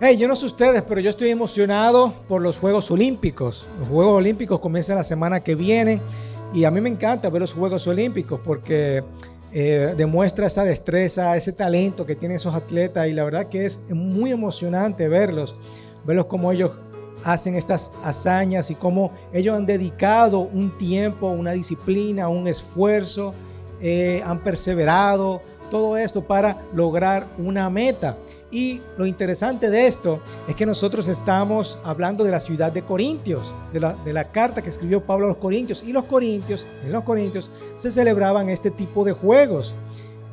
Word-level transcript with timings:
Hey, 0.00 0.16
yo 0.16 0.28
no 0.28 0.36
sé 0.36 0.46
ustedes, 0.46 0.80
pero 0.82 1.00
yo 1.00 1.10
estoy 1.10 1.30
emocionado 1.30 2.14
por 2.28 2.40
los 2.40 2.56
Juegos 2.60 2.88
Olímpicos. 2.92 3.66
Los 3.80 3.88
Juegos 3.88 4.18
Olímpicos 4.18 4.60
comienzan 4.60 4.94
la 4.94 5.02
semana 5.02 5.40
que 5.40 5.56
viene 5.56 6.00
y 6.54 6.62
a 6.62 6.70
mí 6.70 6.80
me 6.80 6.88
encanta 6.88 7.28
ver 7.30 7.40
los 7.40 7.52
Juegos 7.52 7.84
Olímpicos 7.88 8.38
porque 8.44 9.02
eh, 9.52 9.94
demuestra 9.96 10.46
esa 10.46 10.62
destreza, 10.62 11.36
ese 11.36 11.52
talento 11.52 12.06
que 12.06 12.14
tienen 12.14 12.36
esos 12.36 12.54
atletas 12.54 13.08
y 13.08 13.12
la 13.12 13.24
verdad 13.24 13.48
que 13.48 13.66
es 13.66 13.90
muy 13.90 14.30
emocionante 14.30 15.08
verlos, 15.08 15.56
verlos 16.06 16.26
como 16.26 16.52
ellos 16.52 16.70
hacen 17.24 17.56
estas 17.56 17.90
hazañas 18.04 18.70
y 18.70 18.76
cómo 18.76 19.10
ellos 19.32 19.56
han 19.56 19.66
dedicado 19.66 20.42
un 20.42 20.78
tiempo, 20.78 21.26
una 21.26 21.50
disciplina, 21.50 22.28
un 22.28 22.46
esfuerzo, 22.46 23.34
eh, 23.80 24.22
han 24.24 24.44
perseverado, 24.44 25.42
todo 25.70 25.96
esto 25.96 26.22
para 26.22 26.62
lograr 26.74 27.26
una 27.38 27.68
meta. 27.70 28.16
Y 28.50 28.80
lo 28.96 29.06
interesante 29.06 29.68
de 29.68 29.86
esto 29.86 30.20
es 30.48 30.56
que 30.56 30.64
nosotros 30.64 31.06
estamos 31.08 31.78
hablando 31.84 32.24
de 32.24 32.30
la 32.30 32.40
ciudad 32.40 32.72
de 32.72 32.82
Corintios, 32.82 33.54
de 33.72 34.12
la, 34.12 34.24
carta 34.30 34.62
que 34.62 34.70
escribió 34.70 35.02
Pablo 35.02 35.26
a 35.26 35.28
los 35.28 35.38
Corintios. 35.38 35.82
Y 35.86 35.92
los 35.92 36.04
Corintios, 36.04 36.66
en 36.84 36.92
los 36.92 37.04
Corintios 37.04 37.50
se 37.76 37.90
celebraban 37.90 38.48
este 38.48 38.70
tipo 38.70 39.04
de 39.04 39.12
juegos. 39.12 39.74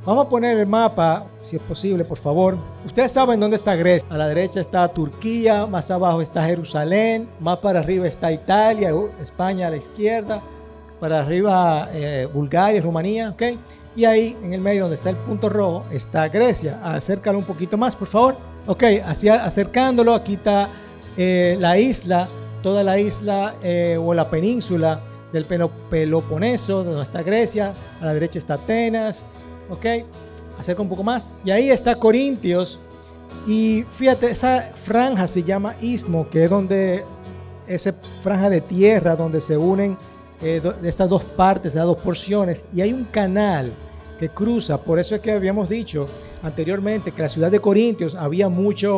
Vamos 0.06 0.28
a 0.28 0.30
poner 0.30 0.60
el 0.60 0.68
mapa, 0.68 1.26
si 1.42 1.56
es 1.56 1.62
posible, 1.64 2.06
por 2.06 2.20
favor. 2.20 2.56
Ustedes 2.86 3.12
saben 3.12 3.40
dónde 3.40 3.56
está 3.56 3.76
Grecia. 3.76 4.08
A 4.10 4.18
la 4.18 4.28
derecha 4.28 4.62
está 4.62 4.88
Turquía, 4.88 5.66
más 5.66 5.90
abajo 5.90 6.22
está 6.22 6.46
Jerusalén, 6.46 7.28
más 7.40 7.58
para 7.58 7.80
arriba 7.80 8.08
está 8.08 8.32
Italia, 8.32 8.94
España 9.20 9.66
a 9.66 9.72
la 9.72 9.78
izquierda, 9.78 10.44
para 11.00 11.22
arriba 11.22 11.90
eh, 11.92 12.30
Bulgaria, 12.32 12.82
Rumanía, 12.82 13.32
¿ok? 13.32 13.44
Y 13.96 14.04
ahí 14.06 14.38
en 14.44 14.54
el 14.54 14.62
medio 14.62 14.82
donde 14.84 14.96
está 14.96 15.10
el 15.10 15.16
punto 15.16 15.50
rojo 15.50 15.86
está 15.90 16.28
Grecia. 16.28 16.80
Acércalo 16.84 17.38
un 17.38 17.46
poquito 17.46 17.78
más, 17.78 17.96
por 17.96 18.08
favor. 18.08 18.36
Ok, 18.68 18.84
así 19.06 19.30
acercándolo, 19.30 20.14
aquí 20.14 20.34
está 20.34 20.70
eh, 21.16 21.56
la 21.60 21.78
isla, 21.78 22.28
toda 22.62 22.84
la 22.84 23.00
isla 23.00 23.56
eh, 23.64 23.98
o 24.00 24.14
la 24.14 24.30
península 24.30 25.00
del 25.32 25.46
Peloponeso, 25.46 26.84
donde 26.84 27.04
está 27.04 27.24
Grecia. 27.24 27.74
A 28.02 28.06
la 28.06 28.14
derecha 28.14 28.40
está 28.40 28.56
Atenas. 28.56 29.26
Ok, 29.70 29.86
acerca 30.60 30.82
un 30.82 30.90
poco 30.90 31.04
más. 31.04 31.34
Y 31.46 31.52
ahí 31.52 31.70
está 31.70 31.96
Corintios. 31.96 32.80
Y 33.48 33.86
fíjate, 33.98 34.32
esa 34.32 34.62
franja 34.62 35.28
se 35.28 35.44
llama 35.44 35.76
istmo, 35.82 36.30
que 36.30 36.46
es 36.46 36.50
donde, 36.50 37.04
esa 37.68 37.94
franja 38.24 38.50
de 38.50 38.62
tierra 38.62 39.16
donde 39.16 39.40
se 39.40 39.58
unen 39.58 39.98
eh, 40.42 40.62
estas 40.84 41.10
dos 41.10 41.24
partes, 41.24 41.74
de 41.74 41.80
dos 41.80 41.98
porciones. 41.98 42.64
Y 42.74 42.82
hay 42.82 42.92
un 42.92 43.06
canal 43.06 43.72
que 44.20 44.30
cruza. 44.30 44.82
Por 44.82 45.00
eso 45.00 45.16
es 45.16 45.22
que 45.22 45.32
habíamos 45.32 45.70
dicho 45.70 46.08
anteriormente 46.42 47.12
que 47.12 47.22
la 47.22 47.30
ciudad 47.30 47.52
de 47.52 47.60
Corintios 47.60 48.16
había 48.16 48.50
muchas 48.50 48.92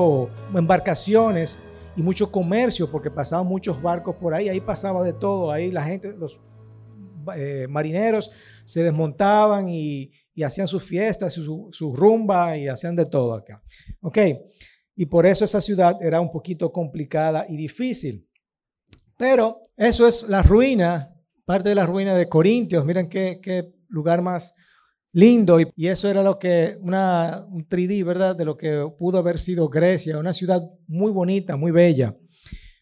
embarcaciones 0.53 1.59
y 1.95 2.01
mucho 2.01 2.31
comercio 2.31 2.89
porque 2.89 3.09
pasaban 3.09 3.47
muchos 3.47 3.81
barcos 3.81 4.15
por 4.15 4.33
ahí. 4.33 4.49
Ahí 4.49 4.61
pasaba 4.61 5.03
de 5.03 5.13
todo. 5.13 5.51
Ahí 5.51 5.71
la 5.71 5.83
gente, 5.83 6.13
los 6.15 6.39
eh, 7.35 7.67
marineros 7.69 8.31
se 8.63 8.83
desmontaban 8.83 9.67
y, 9.69 10.11
hacían 10.45 10.67
sus 10.67 10.83
fiestas, 10.83 11.33
su, 11.33 11.69
su, 11.71 11.95
rumba 11.95 12.55
y 12.55 12.67
hacían 12.67 12.95
de 12.95 13.07
todo 13.07 13.33
acá. 13.33 13.63
Ok. 14.01 14.19
Y 14.95 15.07
por 15.07 15.25
eso 15.25 15.43
esa 15.43 15.61
ciudad 15.61 15.97
era 15.99 16.21
un 16.21 16.31
poquito 16.31 16.71
complicada 16.71 17.45
y 17.49 17.57
difícil. 17.57 18.27
Pero 19.17 19.61
eso 19.75 20.07
es 20.07 20.29
la 20.29 20.43
ruina, 20.43 21.11
parte 21.43 21.69
de 21.69 21.75
la 21.75 21.87
ruina 21.87 22.13
de 22.13 22.29
Corintios. 22.29 22.85
Miren 22.85 23.09
qué, 23.09 23.39
qué 23.41 23.73
lugar 23.89 24.21
más 24.21 24.53
lindo 25.17 25.59
y, 25.59 25.87
eso 25.87 26.07
era 26.11 26.21
lo 26.21 26.37
que, 26.37 26.77
una, 26.79 27.43
un 27.49 27.67
3D, 27.67 28.05
¿verdad? 28.05 28.35
De 28.35 28.45
lo 28.45 28.55
que 28.55 28.87
pudo 28.99 29.17
haber 29.17 29.39
sido 29.39 29.67
Grecia, 29.67 30.19
una 30.19 30.31
ciudad 30.31 30.61
muy 30.87 31.11
bonita, 31.11 31.57
muy 31.57 31.71
bella. 31.71 32.15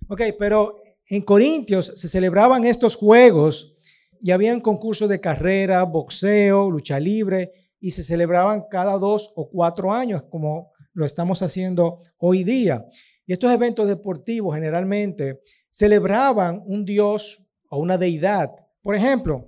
Ok, 0.10 0.22
pero 0.38 0.76
en 1.08 1.22
Corintios 1.22 1.94
se 1.96 2.10
celebraban 2.10 2.66
estos 2.66 2.98
juegos 2.98 3.78
y 4.20 4.32
habían 4.32 4.60
concursos 4.60 5.08
de 5.08 5.22
carrera, 5.22 5.84
boxeo, 5.84 6.70
lucha 6.70 7.00
libre 7.00 7.54
y 7.80 7.92
se 7.92 8.04
celebraban 8.04 8.66
cada 8.70 8.98
dos 8.98 9.32
o 9.38 9.50
cuatro 9.50 9.94
años 9.94 10.24
como 10.30 10.74
lo 10.92 11.06
estamos 11.06 11.42
haciendo 11.42 12.02
hoy 12.20 12.44
día. 12.44 12.86
Y 13.26 13.32
estos 13.32 13.50
eventos 13.54 13.88
deportivos 13.88 14.56
generalmente 14.56 15.40
celebraban 15.70 16.62
un 16.66 16.84
dios 16.84 17.48
o 17.70 17.80
una 17.80 17.98
deidad. 17.98 18.52
Por 18.82 18.94
ejemplo, 18.94 19.48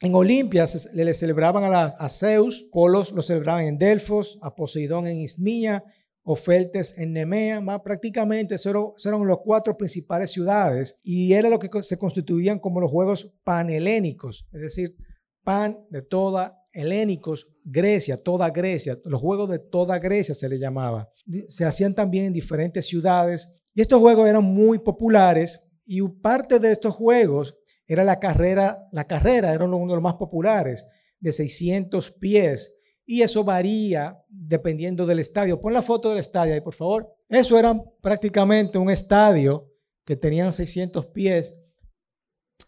en 0.00 0.14
Olimpia 0.14 0.64
le 0.94 1.14
celebraban 1.14 1.70
a, 1.72 2.08
Zeus, 2.08 2.62
Polos 2.72 3.12
lo 3.12 3.22
celebraban 3.22 3.66
en 3.66 3.78
Delfos, 3.78 4.38
a 4.40 4.54
Poseidón 4.54 5.06
en 5.06 5.18
Ismía, 5.18 5.84
Ofeltes 6.22 6.96
en 6.96 7.12
Nemea, 7.12 7.60
más 7.60 7.80
prácticamente 7.80 8.56
eran, 8.64 8.84
eran 9.04 9.26
los 9.26 9.40
cuatro 9.42 9.76
principales 9.76 10.30
ciudades 10.30 10.98
y 11.02 11.32
era 11.32 11.48
lo 11.48 11.58
que 11.58 11.82
se 11.82 11.98
constituían 11.98 12.58
como 12.58 12.80
los 12.80 12.90
juegos 12.90 13.34
panhelénicos, 13.44 14.46
es 14.52 14.60
decir, 14.60 14.96
pan 15.42 15.78
de 15.90 16.02
toda 16.02 16.56
helénicos, 16.72 17.48
Grecia, 17.64 18.22
toda 18.22 18.50
Grecia, 18.50 18.98
los 19.04 19.20
juegos 19.20 19.50
de 19.50 19.58
toda 19.58 19.98
Grecia 19.98 20.34
se 20.34 20.48
le 20.48 20.58
llamaba. 20.58 21.10
Se 21.48 21.64
hacían 21.64 21.94
también 21.94 22.26
en 22.26 22.32
diferentes 22.32 22.86
ciudades 22.86 23.60
y 23.74 23.82
estos 23.82 24.00
juegos 24.00 24.28
eran 24.28 24.44
muy 24.44 24.78
populares 24.78 25.70
y 25.84 26.00
parte 26.02 26.58
de 26.58 26.72
estos 26.72 26.94
juegos 26.94 27.56
era 27.92 28.04
la 28.04 28.20
carrera, 28.20 28.88
la 28.92 29.04
carrera 29.08 29.52
era 29.52 29.64
uno 29.64 29.80
de 29.80 29.94
los 29.94 30.02
más 30.02 30.14
populares, 30.14 30.86
de 31.18 31.32
600 31.32 32.12
pies, 32.12 32.76
y 33.04 33.22
eso 33.22 33.42
varía 33.42 34.16
dependiendo 34.28 35.06
del 35.06 35.18
estadio. 35.18 35.60
Pon 35.60 35.72
la 35.72 35.82
foto 35.82 36.10
del 36.10 36.18
estadio 36.18 36.54
ahí, 36.54 36.60
por 36.60 36.74
favor. 36.74 37.12
Eso 37.28 37.58
era 37.58 37.76
prácticamente 38.00 38.78
un 38.78 38.90
estadio 38.90 39.72
que 40.04 40.14
tenían 40.14 40.52
600 40.52 41.06
pies. 41.06 41.58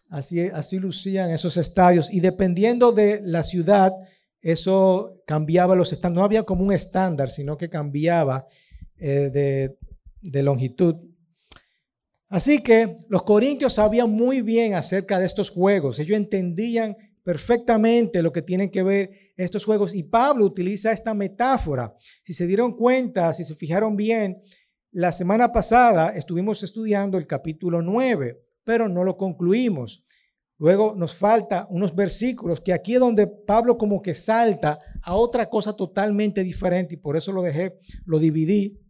Así, 0.09 0.41
así 0.41 0.77
lucían 0.77 1.31
esos 1.31 1.55
estadios. 1.55 2.13
Y 2.13 2.19
dependiendo 2.19 2.91
de 2.91 3.21
la 3.23 3.43
ciudad, 3.43 3.93
eso 4.41 5.21
cambiaba 5.25 5.77
los 5.77 5.93
estándares. 5.93 6.19
No 6.19 6.25
había 6.25 6.43
como 6.43 6.65
un 6.65 6.73
estándar, 6.73 7.31
sino 7.31 7.57
que 7.57 7.69
cambiaba 7.69 8.45
eh, 8.97 9.29
de, 9.33 9.77
de 10.21 10.43
longitud. 10.43 10.97
Así 12.33 12.63
que 12.63 12.95
los 13.09 13.21
corintios 13.21 13.73
sabían 13.73 14.09
muy 14.09 14.41
bien 14.41 14.73
acerca 14.73 15.19
de 15.19 15.25
estos 15.27 15.51
juegos. 15.51 15.99
Ellos 15.99 16.17
entendían 16.17 16.97
perfectamente 17.21 18.23
lo 18.23 18.33
que 18.33 18.41
tienen 18.41 18.71
que 18.71 18.81
ver 18.81 19.11
estos 19.37 19.63
juegos. 19.63 19.93
Y 19.93 20.01
Pablo 20.01 20.43
utiliza 20.43 20.91
esta 20.91 21.13
metáfora. 21.13 21.93
Si 22.23 22.33
se 22.33 22.47
dieron 22.47 22.75
cuenta, 22.75 23.31
si 23.33 23.43
se 23.43 23.53
fijaron 23.53 23.95
bien, 23.95 24.41
la 24.89 25.11
semana 25.11 25.51
pasada 25.51 26.09
estuvimos 26.09 26.63
estudiando 26.63 27.19
el 27.19 27.27
capítulo 27.27 27.83
9, 27.83 28.41
pero 28.63 28.89
no 28.89 29.03
lo 29.03 29.15
concluimos. 29.15 30.03
Luego 30.57 30.95
nos 30.97 31.13
falta 31.13 31.67
unos 31.69 31.93
versículos 31.93 32.61
que 32.61 32.73
aquí 32.73 32.95
es 32.95 32.99
donde 32.99 33.27
Pablo 33.27 33.77
como 33.77 34.01
que 34.01 34.15
salta 34.15 34.79
a 35.03 35.13
otra 35.13 35.51
cosa 35.51 35.75
totalmente 35.75 36.43
diferente 36.43 36.95
y 36.95 36.97
por 36.97 37.15
eso 37.15 37.31
lo 37.31 37.43
dejé, 37.43 37.77
lo 38.05 38.17
dividí 38.17 38.82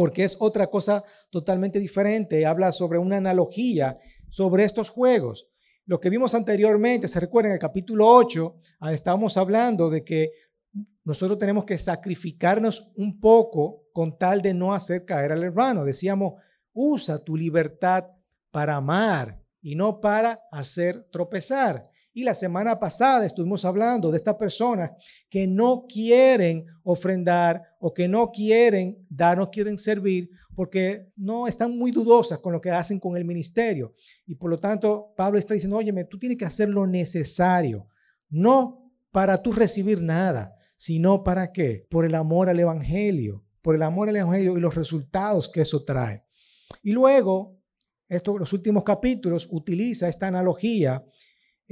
porque 0.00 0.24
es 0.24 0.38
otra 0.40 0.68
cosa 0.68 1.04
totalmente 1.28 1.78
diferente. 1.78 2.46
Habla 2.46 2.72
sobre 2.72 2.98
una 2.98 3.18
analogía 3.18 3.98
sobre 4.30 4.64
estos 4.64 4.88
juegos. 4.88 5.50
Lo 5.84 6.00
que 6.00 6.08
vimos 6.08 6.34
anteriormente, 6.34 7.06
se 7.06 7.20
recuerda 7.20 7.50
en 7.50 7.52
el 7.56 7.60
capítulo 7.60 8.08
8, 8.08 8.56
ah, 8.80 8.94
estábamos 8.94 9.36
hablando 9.36 9.90
de 9.90 10.02
que 10.02 10.30
nosotros 11.04 11.38
tenemos 11.38 11.66
que 11.66 11.76
sacrificarnos 11.76 12.92
un 12.96 13.20
poco 13.20 13.90
con 13.92 14.16
tal 14.16 14.40
de 14.40 14.54
no 14.54 14.72
hacer 14.72 15.04
caer 15.04 15.32
al 15.32 15.44
hermano. 15.44 15.84
Decíamos, 15.84 16.32
usa 16.72 17.22
tu 17.22 17.36
libertad 17.36 18.06
para 18.50 18.76
amar 18.76 19.44
y 19.60 19.74
no 19.74 20.00
para 20.00 20.40
hacer 20.50 21.10
tropezar. 21.12 21.90
Y 22.12 22.24
la 22.24 22.34
semana 22.34 22.78
pasada 22.78 23.24
estuvimos 23.24 23.64
hablando 23.64 24.10
de 24.10 24.16
estas 24.16 24.34
personas 24.34 24.90
que 25.28 25.46
no 25.46 25.86
quieren 25.88 26.66
ofrendar 26.82 27.62
o 27.78 27.94
que 27.94 28.08
no 28.08 28.32
quieren 28.32 29.06
dar, 29.08 29.38
no 29.38 29.50
quieren 29.50 29.78
servir 29.78 30.28
porque 30.56 31.12
no 31.16 31.46
están 31.46 31.76
muy 31.76 31.92
dudosas 31.92 32.40
con 32.40 32.52
lo 32.52 32.60
que 32.60 32.70
hacen 32.70 32.98
con 32.98 33.16
el 33.16 33.24
ministerio. 33.24 33.94
Y 34.26 34.34
por 34.34 34.50
lo 34.50 34.58
tanto, 34.58 35.14
Pablo 35.16 35.38
está 35.38 35.54
diciendo, 35.54 35.76
oye, 35.76 35.92
tú 36.04 36.18
tienes 36.18 36.36
que 36.36 36.44
hacer 36.44 36.68
lo 36.68 36.86
necesario, 36.86 37.86
no 38.28 38.92
para 39.12 39.38
tú 39.38 39.52
recibir 39.52 40.02
nada, 40.02 40.54
sino 40.76 41.22
para 41.22 41.52
qué? 41.52 41.86
Por 41.88 42.04
el 42.04 42.14
amor 42.14 42.48
al 42.48 42.58
Evangelio, 42.58 43.44
por 43.62 43.74
el 43.74 43.82
amor 43.82 44.08
al 44.08 44.16
Evangelio 44.16 44.58
y 44.58 44.60
los 44.60 44.74
resultados 44.74 45.48
que 45.48 45.60
eso 45.60 45.84
trae. 45.84 46.24
Y 46.82 46.92
luego, 46.92 47.58
esto, 48.08 48.36
los 48.36 48.52
últimos 48.52 48.82
capítulos 48.84 49.48
utiliza 49.50 50.08
esta 50.08 50.26
analogía 50.26 51.04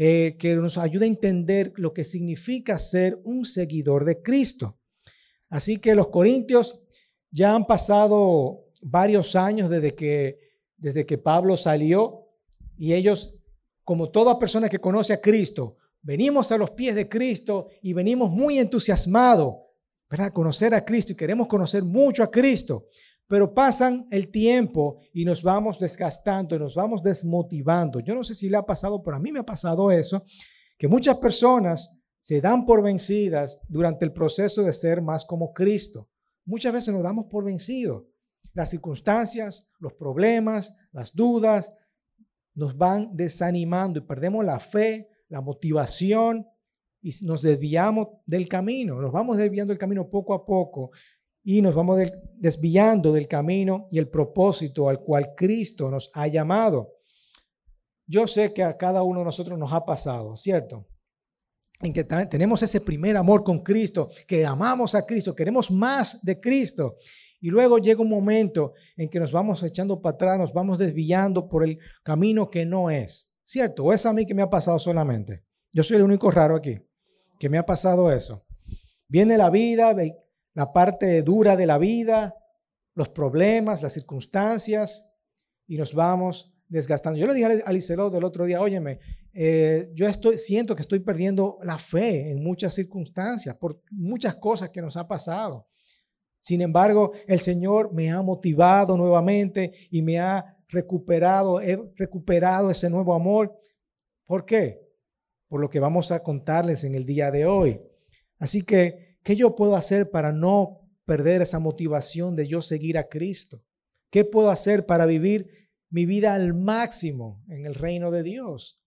eh, 0.01 0.37
que 0.39 0.55
nos 0.55 0.79
ayuda 0.79 1.07
a 1.07 1.09
entender 1.09 1.73
lo 1.75 1.93
que 1.93 2.05
significa 2.05 2.79
ser 2.79 3.21
un 3.25 3.45
seguidor 3.45 4.05
de 4.05 4.23
Cristo. 4.23 4.79
Así 5.51 5.81
que 5.81 5.97
los 5.97 6.07
corintios 6.07 6.81
ya 7.33 7.53
han 7.53 7.67
pasado 7.67 8.67
varios 8.81 9.35
años 9.35 9.69
desde 9.69 9.97
que, 9.97 10.39
desde 10.77 11.05
que 11.05 11.19
Pablo 11.19 11.57
salió 11.57 12.29
y 12.77 12.95
ellos, 12.95 13.41
como 13.83 14.13
toda 14.13 14.39
persona 14.39 14.69
que 14.69 14.79
conoce 14.79 15.15
a 15.15 15.21
Cristo, 15.21 15.79
venimos 16.01 16.53
a 16.53 16.59
los 16.59 16.71
pies 16.71 16.95
de 16.95 17.09
Cristo 17.09 17.67
y 17.83 17.93
venimos 17.93 18.31
muy 18.31 18.61
entusiasmados 18.61 19.57
para 20.07 20.33
conocer 20.33 20.75
a 20.75 20.85
Cristo 20.85 21.13
y 21.13 21.17
queremos 21.17 21.49
conocer 21.49 21.83
mucho 21.83 22.23
a 22.23 22.31
Cristo. 22.31 22.87
Pero 23.29 23.55
pasan 23.55 24.09
el 24.11 24.31
tiempo 24.31 24.99
y 25.13 25.25
nos 25.25 25.43
vamos 25.43 25.79
desgastando, 25.79 26.59
nos 26.59 26.75
vamos 26.75 27.03
desmotivando. 27.03 28.01
Yo 28.01 28.15
no 28.15 28.25
sé 28.25 28.35
si 28.35 28.49
le 28.49 28.57
ha 28.57 28.65
pasado, 28.65 29.03
pero 29.03 29.17
a 29.17 29.21
mí 29.21 29.31
me 29.31 29.41
ha 29.41 29.47
pasado 29.47 29.91
eso, 29.91 30.25
que 30.79 30.89
muchas 30.89 31.19
personas 31.19 31.95
se 32.21 32.41
dan 32.41 32.67
por 32.67 32.83
vencidas 32.83 33.61
durante 33.69 34.05
el 34.05 34.13
proceso 34.13 34.63
de 34.63 34.73
ser 34.73 35.03
más 35.03 35.25
como 35.25 35.53
Cristo. 35.53 36.09
Muchas 36.45 36.73
veces 36.73 36.95
nos 36.95 37.03
damos 37.03 37.27
por 37.27 37.45
vencidos. 37.45 38.05
Las 38.55 38.71
circunstancias, 38.71 39.71
los 39.79 39.93
problemas, 39.93 40.75
las 40.93 41.15
dudas 41.15 41.73
nos 42.55 42.77
van 42.77 43.15
desanimando 43.15 44.01
y 44.01 44.03
perdemos 44.03 44.45
la 44.45 44.59
fe, 44.59 45.09
la 45.29 45.41
motivación 45.41 46.47
y 47.01 47.13
nos 47.23 47.43
desviamos 47.43 48.09
del 48.27 48.49
camino. 48.49 49.01
Nos 49.01 49.13
vamos 49.13 49.37
desviando 49.37 49.73
del 49.73 49.79
camino 49.79 50.09
poco 50.11 50.35
a 50.35 50.45
poco 50.45 50.91
y 51.51 51.63
nos 51.63 51.75
vamos 51.75 51.99
desviando 52.37 53.11
del 53.11 53.27
camino 53.27 53.87
y 53.91 53.97
el 53.97 54.11
propósito 54.11 54.87
al 54.91 55.01
cual 55.01 55.33
Cristo 55.35 55.91
nos 55.91 56.11
ha 56.13 56.27
llamado. 56.27 56.97
Yo 58.07 58.27
sé 58.27 58.53
que 58.53 58.63
a 58.63 58.77
cada 58.77 59.03
uno 59.03 59.21
de 59.21 59.25
nosotros 59.25 59.59
nos 59.59 59.73
ha 59.73 59.83
pasado, 59.87 60.37
¿cierto? 60.37 60.87
En 61.81 61.95
que 61.95 62.05
tenemos 62.05 62.63
ese 62.63 62.83
primer 62.83 63.17
amor 63.17 63.45
con 63.45 63.63
Cristo, 63.63 64.11
que 64.27 64.45
amamos 64.45 64.95
a 64.95 65.07
Cristo, 65.07 65.35
queremos 65.35 65.71
más 65.71 66.23
de 66.23 66.39
Cristo. 66.39 66.97
Y 67.41 67.49
luego 67.49 67.79
llega 67.79 68.03
un 68.03 68.11
momento 68.11 68.75
en 68.95 69.09
que 69.09 69.19
nos 69.19 69.33
vamos 69.33 69.63
echando 69.63 70.03
para 70.03 70.17
atrás, 70.17 70.39
nos 70.39 70.53
vamos 70.53 70.77
desviando 70.77 71.49
por 71.49 71.65
el 71.65 71.79
camino 72.03 72.51
que 72.51 72.67
no 72.67 72.91
es. 72.91 73.33
¿Cierto? 73.43 73.85
¿O 73.85 73.95
es 73.95 74.05
a 74.05 74.13
mí 74.13 74.27
que 74.27 74.35
me 74.35 74.43
ha 74.43 74.51
pasado 74.51 74.79
solamente? 74.79 75.47
Yo 75.73 75.83
soy 75.83 75.97
el 75.97 76.03
único 76.03 76.31
raro 76.31 76.57
aquí 76.57 76.77
que 77.41 77.49
me 77.49 77.57
ha 77.57 77.65
pasado 77.65 78.13
eso. 78.13 78.45
Viene 79.09 79.39
la 79.39 79.49
vida, 79.49 79.95
la 80.59 80.73
parte 80.73 81.23
dura 81.23 81.55
de 81.55 81.67
la 81.67 81.79
vida, 81.79 82.35
los 82.95 83.11
problemas, 83.11 83.81
las 83.81 83.93
circunstancias, 83.93 85.09
y 85.69 85.77
nos 85.77 85.95
vamos 85.95 86.53
desgastando. 86.67 87.17
Yo 87.17 87.29
le 87.29 87.35
dije 87.35 87.63
a 87.65 87.71
Licelot 87.71 88.13
del 88.13 88.25
otro 88.25 88.45
día, 88.45 88.61
óyeme, 88.61 88.99
eh, 89.33 89.89
yo 89.95 90.09
estoy, 90.09 90.37
siento 90.37 90.75
que 90.75 90.83
estoy 90.83 90.99
perdiendo 90.99 91.61
la 91.63 91.79
fe 91.79 92.33
en 92.33 92.43
muchas 92.43 92.75
circunstancias, 92.75 93.57
por 93.57 93.81
muchas 93.93 94.35
cosas 94.35 94.71
que 94.71 94.83
nos 94.83 94.97
ha 94.97 95.07
pasado. 95.07 95.69
Sin 96.41 96.61
embargo, 96.61 97.13
el 97.29 97.39
Señor 97.39 97.95
me 97.95 98.11
ha 98.11 98.21
motivado 98.21 98.97
nuevamente 98.97 99.73
y 99.93 100.03
me 100.03 100.19
ha 100.19 100.57
recuperado, 100.67 101.61
he 101.61 101.79
recuperado 101.95 102.69
ese 102.69 102.91
nuevo 102.91 103.15
amor. 103.15 103.57
¿Por 104.25 104.45
qué? 104.45 104.81
Por 105.47 105.61
lo 105.61 105.71
que 105.71 105.79
vamos 105.79 106.11
a 106.11 106.21
contarles 106.21 106.83
en 106.83 106.97
el 106.97 107.07
día 107.07 107.31
de 107.31 107.47
hoy. 107.47 107.81
Así 108.41 108.63
que, 108.63 109.08
¿qué 109.23 109.37
yo 109.37 109.55
puedo 109.55 109.77
hacer 109.77 110.11
para 110.11 110.33
no 110.33 110.89
perder 111.05 111.43
esa 111.43 111.59
motivación 111.59 112.37
de 112.37 112.47
yo 112.47 112.63
seguir 112.63 112.99
a 112.99 113.09
Cristo? 113.09 113.65
¿Qué 114.11 114.25
puedo 114.25 114.51
hacer 114.51 114.87
para 114.87 115.07
vivir 115.07 115.71
mi 115.91 116.07
vida 116.07 116.35
al 116.35 116.55
máximo 116.55 117.45
en 117.49 117.67
el 117.67 117.75
reino 117.75 118.11
de 118.11 118.23
Dios? 118.23 118.81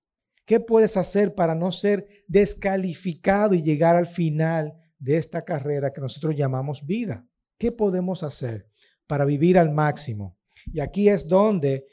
¿Qué 0.46 0.60
puedes 0.60 0.98
hacer 0.98 1.36
para 1.36 1.56
no 1.56 1.72
ser 1.72 2.08
descalificado 2.28 3.54
y 3.54 3.62
llegar 3.62 3.96
al 3.96 4.08
final 4.08 4.74
de 5.00 5.18
esta 5.18 5.44
carrera 5.44 5.94
que 5.94 6.02
nosotros 6.02 6.36
llamamos 6.36 6.86
vida? 6.86 7.28
¿Qué 7.58 7.72
podemos 7.72 8.24
hacer 8.24 8.68
para 9.08 9.26
vivir 9.26 9.58
al 9.58 9.72
máximo? 9.72 10.38
Y 10.74 10.80
aquí 10.80 11.10
es 11.10 11.28
donde 11.28 11.86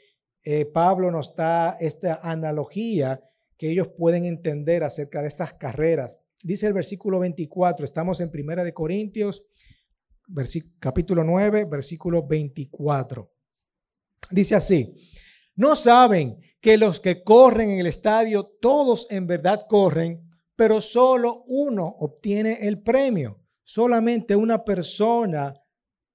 eh, 0.43 0.65
Pablo 0.65 1.11
nos 1.11 1.35
da 1.35 1.77
esta 1.79 2.19
analogía 2.23 3.21
que 3.57 3.69
ellos 3.69 3.89
pueden 3.97 4.25
entender 4.25 4.83
acerca 4.83 5.21
de 5.21 5.27
estas 5.27 5.53
carreras. 5.53 6.19
Dice 6.43 6.67
el 6.67 6.73
versículo 6.73 7.19
24, 7.19 7.83
estamos 7.83 8.21
en 8.21 8.31
Primera 8.31 8.63
de 8.63 8.73
Corintios, 8.73 9.43
capítulo 10.79 11.23
9, 11.23 11.65
versículo 11.65 12.25
24. 12.25 13.29
Dice 14.31 14.55
así, 14.55 14.95
no 15.55 15.75
saben 15.75 16.39
que 16.61 16.77
los 16.77 17.01
que 17.01 17.23
corren 17.23 17.71
en 17.71 17.79
el 17.79 17.87
estadio, 17.87 18.45
todos 18.61 19.07
en 19.09 19.27
verdad 19.27 19.65
corren, 19.67 20.29
pero 20.55 20.79
solo 20.79 21.43
uno 21.47 21.85
obtiene 21.99 22.59
el 22.61 22.81
premio. 22.81 23.43
Solamente 23.63 24.35
una 24.35 24.63
persona 24.63 25.53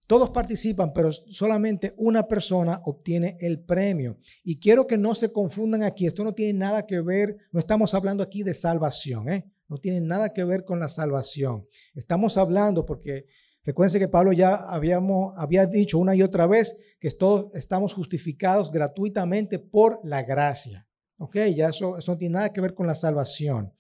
todos 0.07 0.31
participan, 0.31 0.93
pero 0.93 1.13
solamente 1.13 1.95
una 1.97 2.27
persona 2.27 2.81
obtiene 2.85 3.37
el 3.41 3.65
premio. 3.65 4.19
Y 4.43 4.59
quiero 4.59 4.87
que 4.87 4.99
no 4.99 5.15
se 5.15 5.33
confundan 5.33 5.83
aquí. 5.83 6.07
Esto 6.07 6.25
no 6.25 6.35
tiene 6.35 6.59
nada 6.59 6.87
que 6.87 7.01
ver, 7.01 7.37
no 7.53 7.59
estamos 7.59 7.95
hablando 7.95 8.23
aquí 8.23 8.43
de 8.43 8.53
salvación, 8.53 9.31
¿eh? 9.31 9.54
No 9.75 9.81
tiene 9.81 10.01
nada 10.01 10.33
que 10.33 10.45
ver 10.45 10.65
con 10.65 10.79
la 10.79 10.87
salvación. 10.87 11.67
Estamos 11.97 12.39
hablando 12.39 12.87
porque 12.87 13.27
recuérdense 13.65 13.99
que 13.99 14.07
Pablo 14.07 14.33
ya 14.33 14.55
habíamos, 14.55 15.35
había 15.37 15.67
dicho 15.67 15.99
una 15.99 16.15
y 16.15 16.23
otra 16.23 16.47
vez 16.47 16.81
que 17.01 17.11
todos 17.11 17.53
estamos 17.55 17.93
justificados 17.93 18.71
gratuitamente 18.71 19.59
por 19.59 19.99
la 20.05 20.23
gracia. 20.23 20.87
¿Ok? 21.19 21.39
Ya 21.57 21.71
eso, 21.71 21.99
eso 21.99 22.13
no 22.13 22.19
tiene 22.19 22.35
nada 22.35 22.53
que 22.53 22.61
ver 22.61 22.75
con 22.75 22.87
la 22.87 22.95
salvación. 22.95 23.73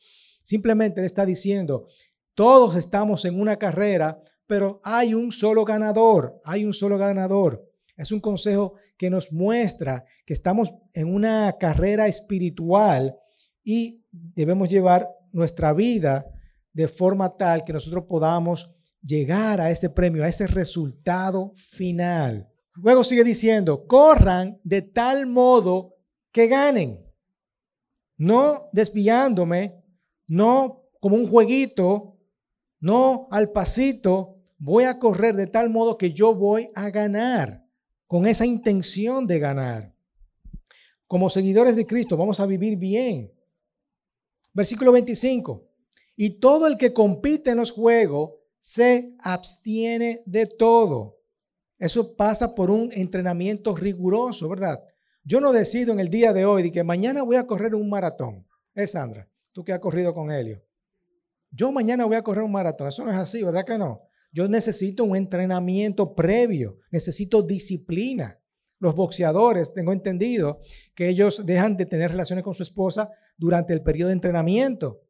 Simplemente 0.42 1.00
le 1.00 1.06
está 1.06 1.24
diciendo, 1.24 1.86
todos 2.34 2.74
estamos 2.74 3.24
en 3.24 3.40
una 3.40 3.56
carrera 3.56 4.20
pero 4.46 4.80
hay 4.84 5.14
un 5.14 5.32
solo 5.32 5.64
ganador, 5.64 6.40
hay 6.44 6.64
un 6.64 6.74
solo 6.74 6.98
ganador. 6.98 7.64
Es 7.96 8.10
un 8.10 8.20
consejo 8.20 8.74
que 8.96 9.08
nos 9.08 9.32
muestra 9.32 10.04
que 10.26 10.34
estamos 10.34 10.74
en 10.92 11.14
una 11.14 11.54
carrera 11.58 12.08
espiritual 12.08 13.16
y 13.62 14.04
debemos 14.10 14.68
llevar 14.68 15.08
nuestra 15.34 15.72
vida 15.72 16.24
de 16.72 16.88
forma 16.88 17.28
tal 17.28 17.64
que 17.64 17.72
nosotros 17.72 18.04
podamos 18.08 18.70
llegar 19.02 19.60
a 19.60 19.70
ese 19.70 19.90
premio, 19.90 20.24
a 20.24 20.28
ese 20.28 20.46
resultado 20.46 21.52
final. 21.56 22.48
Luego 22.74 23.04
sigue 23.04 23.24
diciendo, 23.24 23.86
corran 23.86 24.58
de 24.64 24.82
tal 24.82 25.26
modo 25.26 25.96
que 26.32 26.48
ganen, 26.48 27.04
no 28.16 28.68
desviándome, 28.72 29.84
no 30.28 30.84
como 31.00 31.16
un 31.16 31.28
jueguito, 31.28 32.18
no 32.80 33.28
al 33.30 33.50
pasito, 33.50 34.36
voy 34.58 34.84
a 34.84 34.98
correr 34.98 35.36
de 35.36 35.46
tal 35.46 35.68
modo 35.68 35.98
que 35.98 36.12
yo 36.12 36.34
voy 36.34 36.70
a 36.74 36.90
ganar, 36.90 37.64
con 38.06 38.26
esa 38.26 38.46
intención 38.46 39.26
de 39.26 39.38
ganar. 39.38 39.94
Como 41.06 41.28
seguidores 41.28 41.76
de 41.76 41.86
Cristo 41.86 42.16
vamos 42.16 42.40
a 42.40 42.46
vivir 42.46 42.76
bien. 42.76 43.30
Versículo 44.54 44.92
25. 44.92 45.68
Y 46.16 46.38
todo 46.38 46.66
el 46.66 46.78
que 46.78 46.92
compite 46.92 47.50
en 47.50 47.58
los 47.58 47.72
juegos 47.72 48.30
se 48.60 49.14
abstiene 49.18 50.22
de 50.24 50.46
todo. 50.46 51.18
Eso 51.78 52.16
pasa 52.16 52.54
por 52.54 52.70
un 52.70 52.88
entrenamiento 52.92 53.74
riguroso, 53.74 54.48
¿verdad? 54.48 54.82
Yo 55.24 55.40
no 55.40 55.52
decido 55.52 55.92
en 55.92 56.00
el 56.00 56.08
día 56.08 56.32
de 56.32 56.46
hoy 56.46 56.62
de 56.62 56.72
que 56.72 56.84
mañana 56.84 57.22
voy 57.22 57.36
a 57.36 57.46
correr 57.46 57.74
un 57.74 57.90
maratón. 57.90 58.46
Es 58.74 58.92
Sandra, 58.92 59.28
tú 59.52 59.64
que 59.64 59.72
has 59.72 59.80
corrido 59.80 60.14
con 60.14 60.30
Helio. 60.30 60.62
Yo 61.50 61.72
mañana 61.72 62.04
voy 62.04 62.16
a 62.16 62.22
correr 62.22 62.44
un 62.44 62.52
maratón. 62.52 62.88
Eso 62.88 63.04
no 63.04 63.10
es 63.10 63.16
así, 63.16 63.42
¿verdad 63.42 63.64
que 63.64 63.76
no? 63.76 64.02
Yo 64.32 64.48
necesito 64.48 65.04
un 65.04 65.16
entrenamiento 65.16 66.14
previo, 66.14 66.78
necesito 66.90 67.42
disciplina. 67.42 68.40
Los 68.78 68.94
boxeadores, 68.94 69.72
tengo 69.72 69.92
entendido 69.92 70.60
que 70.94 71.08
ellos 71.08 71.44
dejan 71.46 71.76
de 71.76 71.86
tener 71.86 72.10
relaciones 72.10 72.44
con 72.44 72.54
su 72.54 72.62
esposa 72.62 73.10
durante 73.36 73.72
el 73.72 73.82
periodo 73.82 74.08
de 74.08 74.14
entrenamiento 74.14 75.02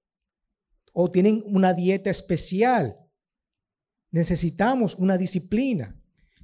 o 0.92 1.10
tienen 1.10 1.42
una 1.46 1.74
dieta 1.74 2.10
especial. 2.10 2.96
Necesitamos 4.10 4.94
una 4.94 5.18
disciplina. 5.18 6.00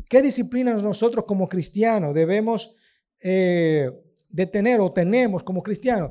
¿Qué 0.09 0.23
disciplina 0.23 0.75
nosotros 0.75 1.25
como 1.25 1.49
cristianos 1.49 2.15
debemos 2.15 2.75
eh, 3.21 3.91
tener 4.53 4.81
o 4.81 4.93
tenemos 4.93 5.43
como 5.45 5.63
cristianos? 5.63 6.11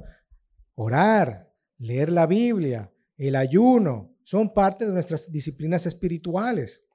Orar, 0.75 1.51
leer 1.77 2.11
la 2.11 2.25
Biblia, 2.25 2.91
el 3.17 3.35
ayuno, 3.35 4.15
son 4.23 4.53
parte 4.53 4.85
de 4.85 4.93
nuestras 4.93 5.31
disciplinas 5.31 5.85
espirituales. 5.85 6.88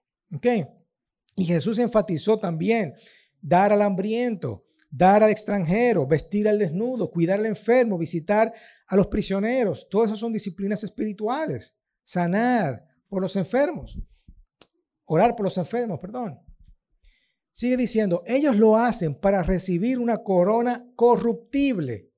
Y 1.36 1.44
Jesús 1.44 1.78
enfatizó 1.78 2.38
también 2.38 2.94
dar 3.40 3.72
al 3.72 3.82
hambriento, 3.82 4.64
dar 4.96 5.24
al 5.24 5.30
extranjero, 5.30 6.06
vestir 6.06 6.48
al 6.48 6.58
desnudo, 6.58 7.10
cuidar 7.10 7.40
al 7.40 7.46
enfermo, 7.46 7.98
visitar 7.98 8.52
a 8.86 8.96
los 8.96 9.08
prisioneros. 9.08 9.88
Todas 9.90 10.08
esas 10.08 10.20
son 10.20 10.32
disciplinas 10.32 10.84
espirituales. 10.84 11.76
Sanar 12.04 12.84
por 13.08 13.20
los 13.20 13.34
enfermos. 13.34 13.98
Orar 15.06 15.34
por 15.34 15.44
los 15.44 15.58
enfermos, 15.58 15.98
perdón. 15.98 16.38
Sigue 17.50 17.76
diciendo, 17.76 18.22
ellos 18.26 18.56
lo 18.56 18.76
hacen 18.76 19.14
para 19.14 19.42
recibir 19.42 19.98
una 19.98 20.22
corona 20.22 20.88
corruptible, 20.94 22.12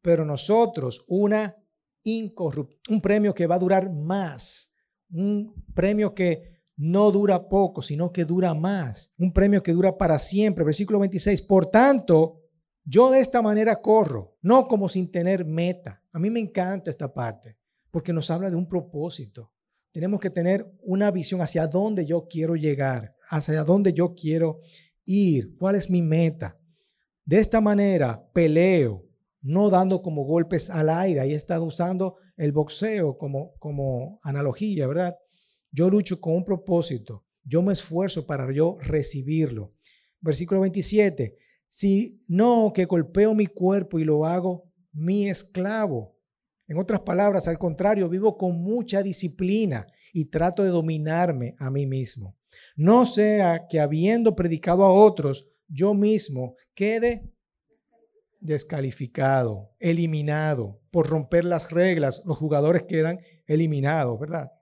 pero 0.00 0.24
nosotros 0.24 1.04
una 1.08 1.56
un 2.04 3.00
premio 3.00 3.32
que 3.32 3.46
va 3.46 3.54
a 3.54 3.60
durar 3.60 3.92
más, 3.92 4.74
un 5.12 5.54
premio 5.72 6.12
que 6.14 6.51
no 6.82 7.12
dura 7.12 7.48
poco, 7.48 7.80
sino 7.80 8.10
que 8.10 8.24
dura 8.24 8.54
más, 8.54 9.12
un 9.16 9.32
premio 9.32 9.62
que 9.62 9.72
dura 9.72 9.96
para 9.96 10.18
siempre. 10.18 10.64
Versículo 10.64 10.98
26, 10.98 11.42
por 11.42 11.66
tanto, 11.66 12.40
yo 12.84 13.12
de 13.12 13.20
esta 13.20 13.40
manera 13.40 13.80
corro, 13.80 14.36
no 14.42 14.66
como 14.66 14.88
sin 14.88 15.08
tener 15.08 15.44
meta. 15.44 16.02
A 16.10 16.18
mí 16.18 16.28
me 16.28 16.40
encanta 16.40 16.90
esta 16.90 17.14
parte, 17.14 17.56
porque 17.92 18.12
nos 18.12 18.32
habla 18.32 18.50
de 18.50 18.56
un 18.56 18.68
propósito. 18.68 19.52
Tenemos 19.92 20.18
que 20.18 20.30
tener 20.30 20.72
una 20.82 21.12
visión 21.12 21.40
hacia 21.40 21.68
dónde 21.68 22.04
yo 22.04 22.26
quiero 22.28 22.56
llegar, 22.56 23.14
hacia 23.30 23.62
dónde 23.62 23.92
yo 23.92 24.16
quiero 24.16 24.58
ir, 25.04 25.56
cuál 25.58 25.76
es 25.76 25.88
mi 25.88 26.02
meta. 26.02 26.58
De 27.24 27.38
esta 27.38 27.60
manera 27.60 28.28
peleo, 28.32 29.04
no 29.40 29.70
dando 29.70 30.02
como 30.02 30.24
golpes 30.24 30.68
al 30.68 30.88
aire. 30.88 31.20
Ahí 31.20 31.32
estado 31.32 31.64
usando 31.64 32.16
el 32.36 32.50
boxeo 32.50 33.18
como, 33.18 33.54
como 33.60 34.18
analogía, 34.24 34.88
¿verdad? 34.88 35.16
Yo 35.72 35.90
lucho 35.90 36.20
con 36.20 36.34
un 36.34 36.44
propósito. 36.44 37.24
Yo 37.42 37.62
me 37.62 37.72
esfuerzo 37.72 38.26
para 38.26 38.52
yo 38.52 38.76
recibirlo. 38.80 39.74
Versículo 40.20 40.60
27. 40.60 41.36
Si 41.66 42.20
no, 42.28 42.70
que 42.74 42.84
golpeo 42.84 43.34
mi 43.34 43.46
cuerpo 43.46 43.98
y 43.98 44.04
lo 44.04 44.26
hago 44.26 44.70
mi 44.92 45.28
esclavo. 45.28 46.18
En 46.68 46.78
otras 46.78 47.00
palabras, 47.00 47.48
al 47.48 47.58
contrario, 47.58 48.08
vivo 48.08 48.36
con 48.36 48.62
mucha 48.62 49.02
disciplina 49.02 49.86
y 50.12 50.26
trato 50.26 50.62
de 50.62 50.68
dominarme 50.68 51.56
a 51.58 51.70
mí 51.70 51.86
mismo. 51.86 52.36
No 52.76 53.06
sea 53.06 53.66
que 53.68 53.80
habiendo 53.80 54.36
predicado 54.36 54.84
a 54.84 54.92
otros, 54.92 55.48
yo 55.68 55.94
mismo 55.94 56.56
quede 56.74 57.32
descalificado, 58.40 59.74
eliminado. 59.80 60.80
Por 60.90 61.08
romper 61.08 61.44
las 61.46 61.70
reglas, 61.70 62.22
los 62.26 62.36
jugadores 62.36 62.82
quedan 62.82 63.20
eliminados, 63.46 64.18
¿verdad? 64.20 64.52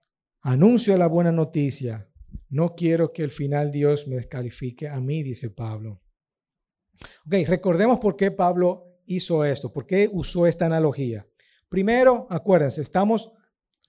Anuncio 0.43 0.97
la 0.97 1.07
buena 1.07 1.33
noticia. 1.33 2.09
No 2.49 2.75
quiero 2.75 3.13
que 3.13 3.23
al 3.23 3.31
final 3.31 3.71
Dios 3.71 4.09
me 4.09 4.17
descalifique 4.17 4.89
a 4.89 4.99
mí, 5.01 5.23
dice 5.23 5.51
Pablo. 5.51 6.01
Ok, 7.27 7.35
recordemos 7.47 7.99
por 7.99 8.17
qué 8.17 8.31
Pablo 8.31 9.01
hizo 9.07 9.45
esto, 9.45 9.73
por 9.73 9.87
qué 9.87 10.09
usó 10.11 10.47
esta 10.47 10.67
analogía. 10.67 11.27
Primero, 11.69 12.27
acuérdense, 12.31 12.81
estamos, 12.81 13.31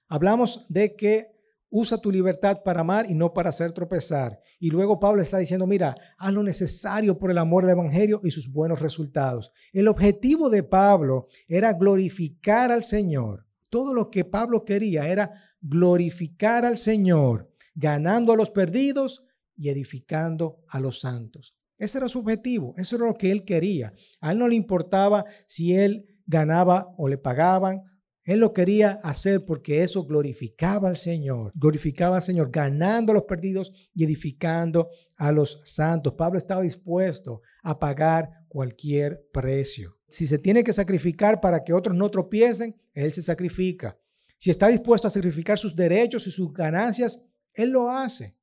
hablamos 0.07 0.65
de 0.67 0.95
que 0.95 1.31
usa 1.69 1.97
tu 1.97 2.11
libertad 2.11 2.61
para 2.63 2.81
amar 2.81 3.09
y 3.09 3.13
no 3.13 3.33
para 3.33 3.49
hacer 3.49 3.71
tropezar. 3.71 4.39
Y 4.59 4.69
luego 4.69 4.99
Pablo 4.99 5.21
está 5.21 5.37
diciendo, 5.37 5.65
mira, 5.65 5.95
haz 6.17 6.33
lo 6.33 6.43
necesario 6.43 7.17
por 7.17 7.31
el 7.31 7.37
amor 7.37 7.63
del 7.63 7.71
Evangelio 7.71 8.19
y 8.23 8.31
sus 8.31 8.51
buenos 8.51 8.81
resultados. 8.81 9.51
El 9.71 9.87
objetivo 9.87 10.49
de 10.49 10.63
Pablo 10.63 11.27
era 11.47 11.73
glorificar 11.73 12.71
al 12.71 12.83
Señor. 12.83 13.47
Todo 13.71 13.95
lo 13.95 14.11
que 14.11 14.23
Pablo 14.23 14.63
quería 14.63 15.09
era 15.09 15.31
glorificar 15.59 16.63
al 16.63 16.77
Señor, 16.77 17.51
ganando 17.73 18.33
a 18.33 18.35
los 18.35 18.51
perdidos 18.51 19.25
y 19.57 19.69
edificando 19.69 20.63
a 20.69 20.79
los 20.79 20.99
santos. 20.99 21.55
Ese 21.79 21.97
era 21.97 22.07
su 22.07 22.19
objetivo, 22.19 22.75
eso 22.77 22.97
era 22.97 23.07
lo 23.07 23.15
que 23.15 23.31
él 23.31 23.43
quería. 23.43 23.93
A 24.19 24.33
él 24.33 24.37
no 24.37 24.47
le 24.47 24.53
importaba 24.53 25.25
si 25.47 25.73
él 25.73 26.05
ganaba 26.27 26.93
o 26.97 27.07
le 27.07 27.17
pagaban 27.17 27.81
él 28.23 28.39
lo 28.39 28.53
quería 28.53 28.99
hacer 29.03 29.45
porque 29.45 29.81
eso 29.81 30.05
glorificaba 30.05 30.87
al 30.87 30.97
Señor, 30.97 31.51
glorificaba 31.55 32.17
al 32.17 32.21
Señor, 32.21 32.51
ganando 32.51 33.11
a 33.11 33.15
los 33.15 33.23
perdidos 33.23 33.73
y 33.95 34.03
edificando 34.03 34.89
a 35.17 35.31
los 35.31 35.61
santos. 35.65 36.13
Pablo 36.13 36.37
estaba 36.37 36.61
dispuesto 36.61 37.41
a 37.63 37.79
pagar 37.79 38.40
cualquier 38.51 39.29
precio. 39.31 39.97
Si 40.09 40.27
se 40.27 40.37
tiene 40.37 40.65
que 40.65 40.73
sacrificar 40.73 41.39
para 41.39 41.63
que 41.63 41.71
otros 41.71 41.95
no 41.95 42.11
tropiecen, 42.11 42.75
Él 42.93 43.13
se 43.13 43.21
sacrifica. 43.21 43.97
Si 44.37 44.49
está 44.49 44.67
dispuesto 44.67 45.07
a 45.07 45.11
sacrificar 45.11 45.57
sus 45.57 45.73
derechos 45.73 46.27
y 46.27 46.31
sus 46.31 46.51
ganancias, 46.51 47.29
Él 47.53 47.69
lo 47.69 47.89
hace. 47.89 48.35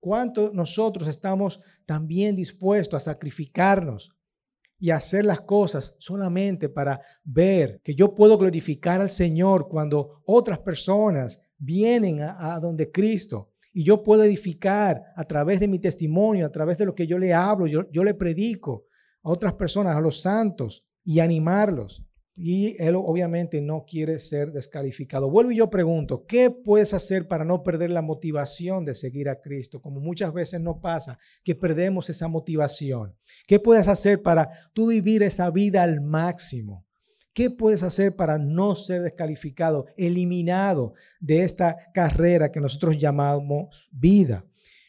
¿Cuánto 0.00 0.52
nosotros 0.52 1.08
estamos 1.08 1.60
también 1.86 2.36
dispuestos 2.36 2.98
a 2.98 3.12
sacrificarnos 3.12 4.10
y 4.78 4.90
hacer 4.90 5.24
las 5.24 5.40
cosas 5.40 5.96
solamente 5.98 6.68
para 6.68 7.00
ver 7.24 7.80
que 7.82 7.94
yo 7.94 8.14
puedo 8.14 8.36
glorificar 8.36 9.00
al 9.00 9.08
Señor 9.08 9.66
cuando 9.66 10.22
otras 10.26 10.58
personas 10.58 11.42
vienen 11.56 12.20
a, 12.20 12.60
donde 12.60 12.92
Cristo 12.92 13.54
y 13.72 13.82
yo 13.82 14.04
puedo 14.04 14.24
edificar 14.24 15.04
a 15.16 15.24
través 15.24 15.58
de 15.58 15.68
mi 15.68 15.78
testimonio, 15.78 16.44
a 16.44 16.52
través 16.52 16.76
de 16.76 16.84
lo 16.84 16.94
que 16.94 17.06
yo 17.06 17.18
le 17.18 17.32
hablo, 17.32 17.66
yo, 17.66 17.90
yo 17.90 18.04
le 18.04 18.12
predico 18.12 18.87
otras 19.28 19.54
personas, 19.54 19.96
a 19.96 20.00
los 20.00 20.20
santos 20.22 20.84
y 21.04 21.20
animarlos. 21.20 22.04
Y 22.40 22.80
él 22.80 22.94
obviamente 22.94 23.60
no 23.60 23.84
quiere 23.84 24.20
ser 24.20 24.52
descalificado. 24.52 25.28
Vuelvo 25.28 25.50
y 25.50 25.56
yo 25.56 25.70
pregunto, 25.70 26.24
¿qué 26.24 26.50
puedes 26.50 26.94
hacer 26.94 27.26
para 27.26 27.44
no 27.44 27.64
perder 27.64 27.90
la 27.90 28.00
motivación 28.00 28.84
de 28.84 28.94
seguir 28.94 29.28
a 29.28 29.40
Cristo? 29.40 29.82
Como 29.82 29.98
muchas 29.98 30.32
veces 30.32 30.60
no 30.60 30.80
pasa, 30.80 31.18
que 31.42 31.56
perdemos 31.56 32.08
esa 32.10 32.28
motivación. 32.28 33.16
¿Qué 33.48 33.58
puedes 33.58 33.88
hacer 33.88 34.22
para 34.22 34.50
tú 34.72 34.86
vivir 34.86 35.24
esa 35.24 35.50
vida 35.50 35.82
al 35.82 36.00
máximo? 36.00 36.86
¿Qué 37.32 37.50
puedes 37.50 37.82
hacer 37.82 38.14
para 38.14 38.38
no 38.38 38.76
ser 38.76 39.02
descalificado, 39.02 39.86
eliminado 39.96 40.94
de 41.18 41.42
esta 41.42 41.76
carrera 41.92 42.52
que 42.52 42.60
nosotros 42.60 42.98
llamamos 42.98 43.88
vida? 43.90 44.44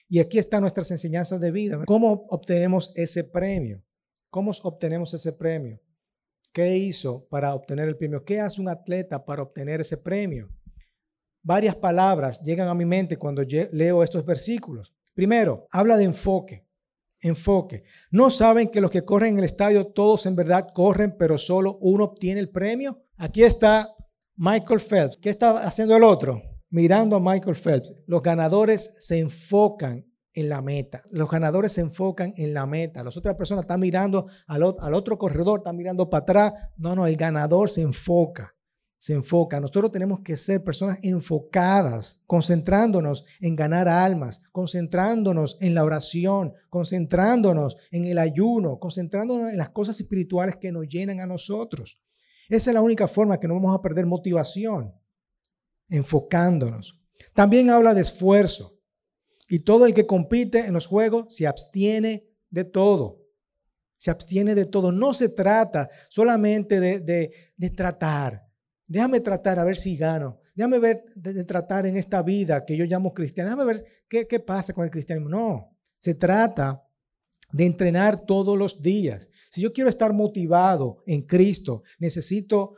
Y 0.07 0.19
aquí 0.19 0.37
están 0.37 0.61
nuestras 0.61 0.91
enseñanzas 0.91 1.39
de 1.41 1.51
vida. 1.51 1.83
¿Cómo 1.85 2.27
obtenemos 2.29 2.91
ese 2.95 3.23
premio? 3.23 3.83
¿Cómo 4.29 4.51
obtenemos 4.63 5.13
ese 5.13 5.33
premio? 5.33 5.79
¿Qué 6.51 6.77
hizo 6.77 7.27
para 7.29 7.53
obtener 7.55 7.87
el 7.87 7.97
premio? 7.97 8.23
¿Qué 8.23 8.39
hace 8.39 8.61
un 8.61 8.69
atleta 8.69 9.23
para 9.25 9.41
obtener 9.41 9.81
ese 9.81 9.97
premio? 9.97 10.49
Varias 11.41 11.75
palabras 11.75 12.41
llegan 12.41 12.67
a 12.67 12.73
mi 12.73 12.85
mente 12.85 13.17
cuando 13.17 13.43
leo 13.43 14.03
estos 14.03 14.25
versículos. 14.25 14.93
Primero, 15.13 15.67
habla 15.71 15.97
de 15.97 16.03
enfoque. 16.03 16.67
Enfoque. 17.21 17.83
¿No 18.11 18.29
saben 18.29 18.69
que 18.69 18.81
los 18.81 18.91
que 18.91 19.03
corren 19.03 19.33
en 19.33 19.39
el 19.39 19.45
estadio 19.45 19.87
todos 19.87 20.25
en 20.25 20.35
verdad 20.35 20.69
corren, 20.73 21.15
pero 21.17 21.37
solo 21.37 21.77
uno 21.81 22.05
obtiene 22.05 22.39
el 22.39 22.49
premio? 22.49 23.03
Aquí 23.17 23.43
está 23.43 23.93
Michael 24.35 24.79
Phelps. 24.79 25.17
¿Qué 25.17 25.29
está 25.29 25.63
haciendo 25.65 25.95
el 25.95 26.03
otro? 26.03 26.41
Mirando 26.69 27.15
a 27.15 27.19
Michael 27.19 27.55
Phelps. 27.55 28.03
Los 28.05 28.21
ganadores 28.21 28.95
se 28.99 29.19
enfocan 29.19 30.08
en 30.33 30.49
la 30.49 30.61
meta. 30.61 31.03
Los 31.11 31.29
ganadores 31.29 31.73
se 31.73 31.81
enfocan 31.81 32.33
en 32.37 32.53
la 32.53 32.65
meta. 32.65 33.03
Las 33.03 33.17
otras 33.17 33.35
personas 33.35 33.63
están 33.63 33.79
mirando 33.79 34.27
al, 34.47 34.63
otro 34.63 35.17
corredor, 35.17 35.59
están 35.59 35.77
mirando 35.77 36.09
para 36.09 36.21
atrás. 36.21 36.53
No, 36.77 36.95
no, 36.95 37.07
el 37.07 37.15
ganador 37.17 37.69
se 37.69 37.81
enfoca. 37.81 38.55
Se 38.97 39.13
enfoca. 39.13 39.59
Nosotros 39.59 39.91
tenemos 39.91 40.19
que 40.19 40.35
ser 40.35 40.63
personas 40.63 40.99
enfocadas, 41.01 42.21
concentrándonos 42.27 43.23
en 43.39 43.55
ganar 43.55 43.87
almas, 43.87 44.43
concentrándonos 44.51 45.57
en 45.61 45.73
la 45.73 45.85
oración, 45.85 46.53
concentrándonos 46.69 47.77
en 47.91 48.05
el 48.05 48.17
ayuno, 48.17 48.77
concentrándonos 48.77 49.51
en 49.51 49.57
las 49.57 49.69
cosas 49.69 49.99
espirituales 50.01 50.57
que 50.57 50.71
nos 50.71 50.87
llenan 50.87 51.21
a 51.21 51.27
nosotros. 51.27 52.01
Esa 52.49 52.71
es 52.71 52.73
la 52.73 52.81
única 52.81 53.07
forma 53.07 53.39
que 53.39 53.47
no 53.47 53.53
vamos 53.53 53.77
a 53.77 53.81
perder 53.81 54.05
motivación, 54.05 54.93
enfocándonos. 55.87 56.99
También 57.33 57.69
habla 57.69 57.93
de 57.93 58.01
esfuerzo. 58.01 58.78
Y 59.49 59.59
todo 59.59 59.87
el 59.87 59.95
que 59.95 60.05
compite 60.05 60.59
en 60.59 60.73
los 60.73 60.85
juegos 60.85 61.33
se 61.35 61.47
abstiene 61.47 62.29
de 62.51 62.63
todo. 62.63 63.25
Se 63.97 64.11
abstiene 64.11 64.53
de 64.53 64.65
todo. 64.65 64.91
No 64.91 65.13
se 65.13 65.29
trata 65.29 65.89
solamente 66.07 66.79
de, 66.79 67.71
tratar. 67.75 68.47
Déjame 68.85 69.19
tratar 69.19 69.57
a 69.57 69.63
ver 69.63 69.75
si 69.75 69.97
gano. 69.97 70.39
Déjame 70.53 70.77
ver 70.77 71.03
de, 71.15 71.43
tratar 71.43 71.87
en 71.87 71.97
esta 71.97 72.21
vida 72.21 72.63
que 72.63 72.77
yo 72.77 72.85
llamo 72.85 73.13
cristiana. 73.13 73.49
Déjame 73.49 73.73
ver 73.73 73.85
qué, 74.07 74.27
qué 74.27 74.39
pasa 74.39 74.71
con 74.71 74.85
el 74.85 74.91
cristianismo. 74.91 75.29
No, 75.29 75.75
se 75.97 76.13
trata 76.13 76.85
de 77.51 77.65
entrenar 77.65 78.25
todos 78.25 78.55
los 78.55 78.81
días. 78.83 79.31
Si 79.49 79.61
yo 79.61 79.73
quiero 79.73 79.89
estar 79.89 80.13
motivado 80.13 81.01
en 81.07 81.23
Cristo, 81.23 81.81
necesito 81.97 82.75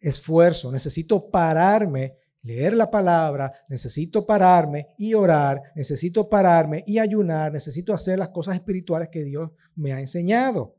esfuerzo, 0.00 0.72
necesito 0.72 1.30
pararme 1.30 2.16
leer 2.48 2.72
la 2.72 2.90
palabra, 2.90 3.52
necesito 3.68 4.26
pararme 4.26 4.94
y 4.96 5.12
orar, 5.12 5.60
necesito 5.74 6.30
pararme 6.30 6.82
y 6.86 6.98
ayunar, 6.98 7.52
necesito 7.52 7.92
hacer 7.92 8.18
las 8.18 8.30
cosas 8.30 8.54
espirituales 8.54 9.10
que 9.12 9.22
Dios 9.22 9.50
me 9.76 9.92
ha 9.92 10.00
enseñado. 10.00 10.74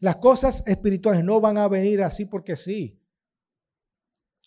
Las 0.00 0.16
cosas 0.16 0.66
espirituales 0.66 1.24
no 1.24 1.40
van 1.40 1.56
a 1.56 1.66
venir 1.66 2.02
así 2.02 2.26
porque 2.26 2.56
sí. 2.56 3.00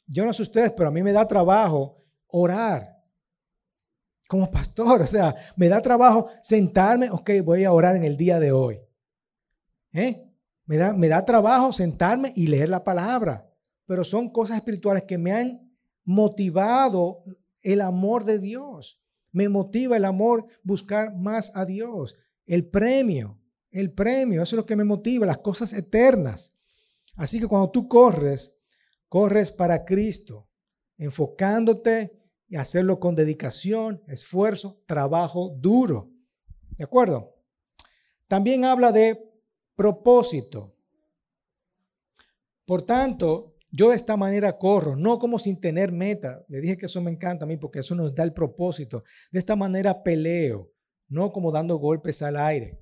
Yo 0.06 0.24
no 0.24 0.34
sé 0.34 0.44
ustedes, 0.44 0.72
pero 0.78 0.90
a 0.90 0.92
mí 0.92 1.02
me 1.02 1.14
da 1.14 1.28
trabajo 1.28 2.06
orar 2.28 2.96
como 4.28 4.52
pastor. 4.52 5.02
O 5.02 5.08
sea, 5.08 5.36
me 5.56 5.68
da 5.68 5.82
trabajo 5.82 6.30
sentarme, 6.44 7.10
ok, 7.10 7.32
voy 7.44 7.64
a 7.64 7.72
orar 7.72 7.96
en 7.96 8.04
el 8.04 8.18
día 8.18 8.40
de 8.40 8.52
hoy. 8.52 8.80
¿Eh? 9.94 10.32
Me, 10.66 10.78
da, 10.78 10.94
me 10.94 11.08
da 11.08 11.26
trabajo 11.26 11.74
sentarme 11.74 12.34
y 12.36 12.46
leer 12.46 12.70
la 12.70 12.84
palabra. 12.84 13.50
Pero 13.88 14.04
son 14.04 14.30
cosas 14.30 14.58
espirituales 14.58 15.06
que 15.06 15.18
me 15.18 15.32
han 15.32 15.65
motivado 16.06 17.24
el 17.62 17.82
amor 17.82 18.24
de 18.24 18.40
Dios. 18.40 19.02
Me 19.32 19.50
motiva 19.50 19.98
el 19.98 20.06
amor 20.06 20.48
buscar 20.64 21.16
más 21.18 21.52
a 21.56 21.66
Dios. 21.66 22.16
El 22.46 22.70
premio, 22.70 23.42
el 23.72 23.92
premio, 23.92 24.42
eso 24.42 24.56
es 24.56 24.58
lo 24.58 24.66
que 24.66 24.76
me 24.76 24.86
motiva, 24.86 25.26
las 25.26 25.40
cosas 25.40 25.74
eternas. 25.74 26.54
Así 27.16 27.40
que 27.40 27.48
cuando 27.48 27.72
tú 27.72 27.88
corres, 27.88 28.58
corres 29.10 29.52
para 29.52 29.84
Cristo, 29.84 30.48
enfocándote 30.98 32.22
y 32.48 32.56
hacerlo 32.56 33.00
con 33.00 33.16
dedicación, 33.16 34.02
esfuerzo, 34.08 34.82
trabajo 34.86 35.56
duro. 35.58 36.12
¿De 36.78 36.84
acuerdo? 36.84 37.36
También 38.28 38.66
habla 38.66 38.92
de 38.92 39.20
propósito. 39.76 40.76
Por 42.66 42.84
tanto, 42.84 43.55
yo 43.76 43.90
de 43.90 43.98
esta 43.98 44.16
manera 44.16 44.58
corro, 44.58 44.96
no 44.96 45.20
como 45.20 45.38
sin 45.38 45.60
tener 45.60 45.92
meta. 45.92 46.46
Le 46.48 46.62
dije 46.62 46.78
que 46.78 46.86
eso 46.86 47.02
me 47.02 47.12
encanta 47.12 47.44
a 47.44 47.48
mí 47.48 47.58
porque 47.58 47.80
eso 47.80 47.94
nos 47.94 48.16
da 48.16 48.24
el 48.24 48.32
propósito. 48.32 49.04
De 49.32 49.40
esta 49.40 49.58
manera 49.58 50.02
peleo, 50.02 50.72
no 51.10 51.34
como 51.34 51.52
dando 51.52 51.76
golpes 51.76 52.22
al 52.22 52.38
aire. 52.38 52.80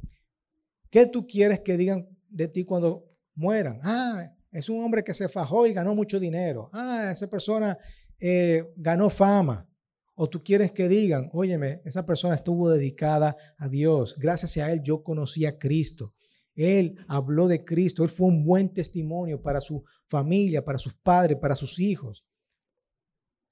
¿Qué 0.91 1.07
tú 1.07 1.25
quieres 1.25 1.61
que 1.61 1.77
digan 1.77 2.07
de 2.29 2.47
ti 2.47 2.63
cuando 2.63 3.09
mueran? 3.33 3.79
Ah, 3.81 4.31
es 4.51 4.69
un 4.69 4.83
hombre 4.83 5.03
que 5.03 5.15
se 5.15 5.27
fajó 5.27 5.65
y 5.65 5.73
ganó 5.73 5.95
mucho 5.95 6.19
dinero. 6.19 6.69
Ah, 6.71 7.09
esa 7.11 7.27
persona 7.27 7.75
eh, 8.19 8.71
ganó 8.75 9.09
fama. 9.09 9.67
O 10.13 10.29
tú 10.29 10.43
quieres 10.43 10.71
que 10.71 10.87
digan, 10.87 11.27
óyeme, 11.33 11.81
esa 11.85 12.05
persona 12.05 12.35
estuvo 12.35 12.69
dedicada 12.69 13.35
a 13.57 13.67
Dios. 13.67 14.15
Gracias 14.19 14.57
a 14.57 14.71
él 14.71 14.81
yo 14.83 15.01
conocí 15.01 15.47
a 15.47 15.57
Cristo. 15.57 16.13
Él 16.55 16.97
habló 17.07 17.47
de 17.47 17.65
Cristo. 17.65 18.03
Él 18.03 18.09
fue 18.09 18.27
un 18.27 18.45
buen 18.45 18.73
testimonio 18.73 19.41
para 19.41 19.61
su 19.61 19.83
familia, 20.07 20.63
para 20.63 20.77
sus 20.77 20.93
padres, 20.93 21.37
para 21.39 21.55
sus 21.55 21.79
hijos. 21.79 22.25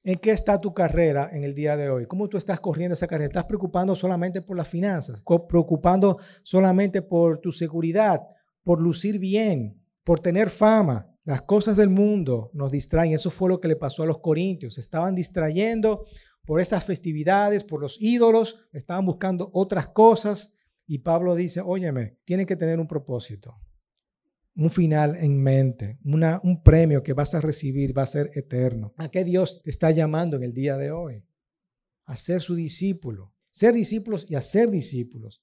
¿En 0.03 0.17
qué 0.17 0.31
está 0.31 0.59
tu 0.59 0.73
carrera 0.73 1.29
en 1.31 1.43
el 1.43 1.53
día 1.53 1.77
de 1.77 1.89
hoy? 1.89 2.07
¿Cómo 2.07 2.27
tú 2.27 2.37
estás 2.37 2.59
corriendo 2.59 2.93
esa 2.93 3.05
carrera? 3.05 3.27
¿Estás 3.27 3.45
preocupando 3.45 3.95
solamente 3.95 4.41
por 4.41 4.57
las 4.57 4.67
finanzas? 4.67 5.23
¿Preocupando 5.47 6.17
solamente 6.41 7.03
por 7.03 7.39
tu 7.39 7.51
seguridad? 7.51 8.21
¿Por 8.63 8.81
lucir 8.81 9.19
bien? 9.19 9.79
¿Por 10.03 10.19
tener 10.19 10.49
fama? 10.49 11.07
Las 11.23 11.43
cosas 11.43 11.77
del 11.77 11.89
mundo 11.89 12.49
nos 12.53 12.71
distraen. 12.71 13.13
Eso 13.13 13.29
fue 13.29 13.49
lo 13.49 13.59
que 13.59 13.67
le 13.67 13.75
pasó 13.75 14.01
a 14.01 14.07
los 14.07 14.19
corintios. 14.19 14.79
Estaban 14.79 15.13
distrayendo 15.13 16.05
por 16.45 16.59
estas 16.59 16.83
festividades, 16.83 17.63
por 17.63 17.79
los 17.79 18.01
ídolos. 18.01 18.67
Estaban 18.73 19.05
buscando 19.05 19.51
otras 19.53 19.89
cosas. 19.89 20.55
Y 20.91 20.99
Pablo 20.99 21.35
dice, 21.35 21.61
óyeme, 21.61 22.17
tiene 22.25 22.45
que 22.45 22.57
tener 22.57 22.77
un 22.77 22.87
propósito 22.87 23.61
un 24.55 24.69
final 24.69 25.15
en 25.15 25.41
mente, 25.41 25.97
un 26.03 26.61
premio 26.61 27.03
que 27.03 27.13
vas 27.13 27.33
a 27.33 27.41
recibir 27.41 27.97
va 27.97 28.03
a 28.03 28.07
ser 28.07 28.31
eterno. 28.33 28.93
¿A 28.97 29.09
qué 29.09 29.23
Dios 29.23 29.61
te 29.63 29.69
está 29.69 29.91
llamando 29.91 30.35
en 30.35 30.43
el 30.43 30.53
día 30.53 30.77
de 30.77 30.91
hoy? 30.91 31.25
A 32.05 32.17
ser 32.17 32.41
su 32.41 32.55
discípulo. 32.55 33.33
Ser 33.49 33.73
discípulos 33.73 34.25
y 34.29 34.35
a 34.35 34.41
ser 34.41 34.69
discípulos. 34.69 35.41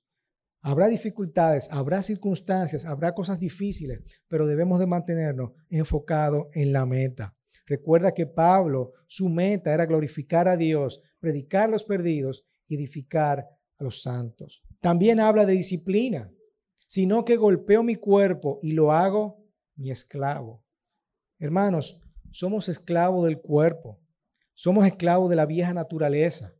Habrá 0.60 0.88
dificultades, 0.88 1.68
habrá 1.70 2.02
circunstancias, 2.02 2.84
habrá 2.84 3.14
cosas 3.14 3.38
difíciles, 3.38 4.02
pero 4.28 4.46
debemos 4.46 4.78
de 4.78 4.86
mantenernos 4.86 5.52
enfocados 5.70 6.48
en 6.52 6.72
la 6.72 6.84
meta. 6.84 7.36
Recuerda 7.66 8.12
que 8.12 8.26
Pablo, 8.26 8.92
su 9.06 9.28
meta 9.28 9.72
era 9.72 9.86
glorificar 9.86 10.48
a 10.48 10.56
Dios, 10.56 11.02
predicar 11.20 11.68
a 11.68 11.72
los 11.72 11.84
perdidos 11.84 12.46
y 12.66 12.76
edificar 12.76 13.46
a 13.78 13.84
los 13.84 14.02
santos. 14.02 14.62
También 14.80 15.20
habla 15.20 15.44
de 15.44 15.54
disciplina 15.54 16.30
sino 16.88 17.22
que 17.26 17.36
golpeo 17.36 17.82
mi 17.82 17.96
cuerpo 17.96 18.58
y 18.62 18.72
lo 18.72 18.92
hago 18.92 19.44
mi 19.76 19.90
esclavo. 19.90 20.64
Hermanos, 21.38 22.00
somos 22.30 22.68
esclavos 22.70 23.26
del 23.26 23.40
cuerpo, 23.40 24.00
somos 24.54 24.86
esclavos 24.86 25.28
de 25.28 25.36
la 25.36 25.44
vieja 25.44 25.74
naturaleza, 25.74 26.54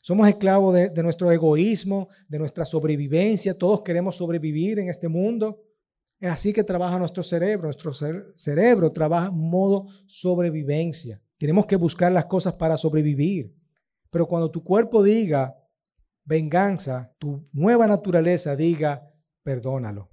somos 0.00 0.28
esclavos 0.28 0.74
de, 0.74 1.02
nuestro 1.02 1.32
egoísmo, 1.32 2.08
de 2.28 2.38
nuestra 2.38 2.64
sobrevivencia, 2.64 3.58
todos 3.58 3.82
queremos 3.82 4.16
sobrevivir 4.16 4.78
en 4.78 4.88
este 4.88 5.08
mundo. 5.08 5.64
Es 6.20 6.30
así 6.30 6.52
que 6.52 6.62
trabaja 6.62 6.98
nuestro 6.98 7.24
cerebro, 7.24 7.64
nuestro 7.64 7.92
cerebro 8.36 8.92
trabaja 8.92 9.28
en 9.28 9.36
modo 9.36 9.88
sobrevivencia. 10.06 11.20
Tenemos 11.38 11.66
que 11.66 11.76
buscar 11.76 12.12
las 12.12 12.26
cosas 12.26 12.54
para 12.54 12.76
sobrevivir. 12.76 13.52
Pero 14.10 14.28
cuando 14.28 14.48
tu 14.48 14.62
cuerpo 14.62 15.02
diga 15.02 15.56
venganza, 16.24 17.14
tu 17.18 17.48
nueva 17.52 17.86
naturaleza 17.86 18.56
diga 18.56 19.10
perdónalo, 19.42 20.10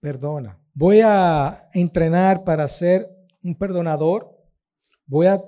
perdona. 0.00 0.60
Voy 0.74 1.00
a 1.02 1.68
entrenar 1.72 2.44
para 2.44 2.68
ser 2.68 3.08
un 3.42 3.56
perdonador, 3.56 4.36
voy 5.06 5.26
a, 5.26 5.42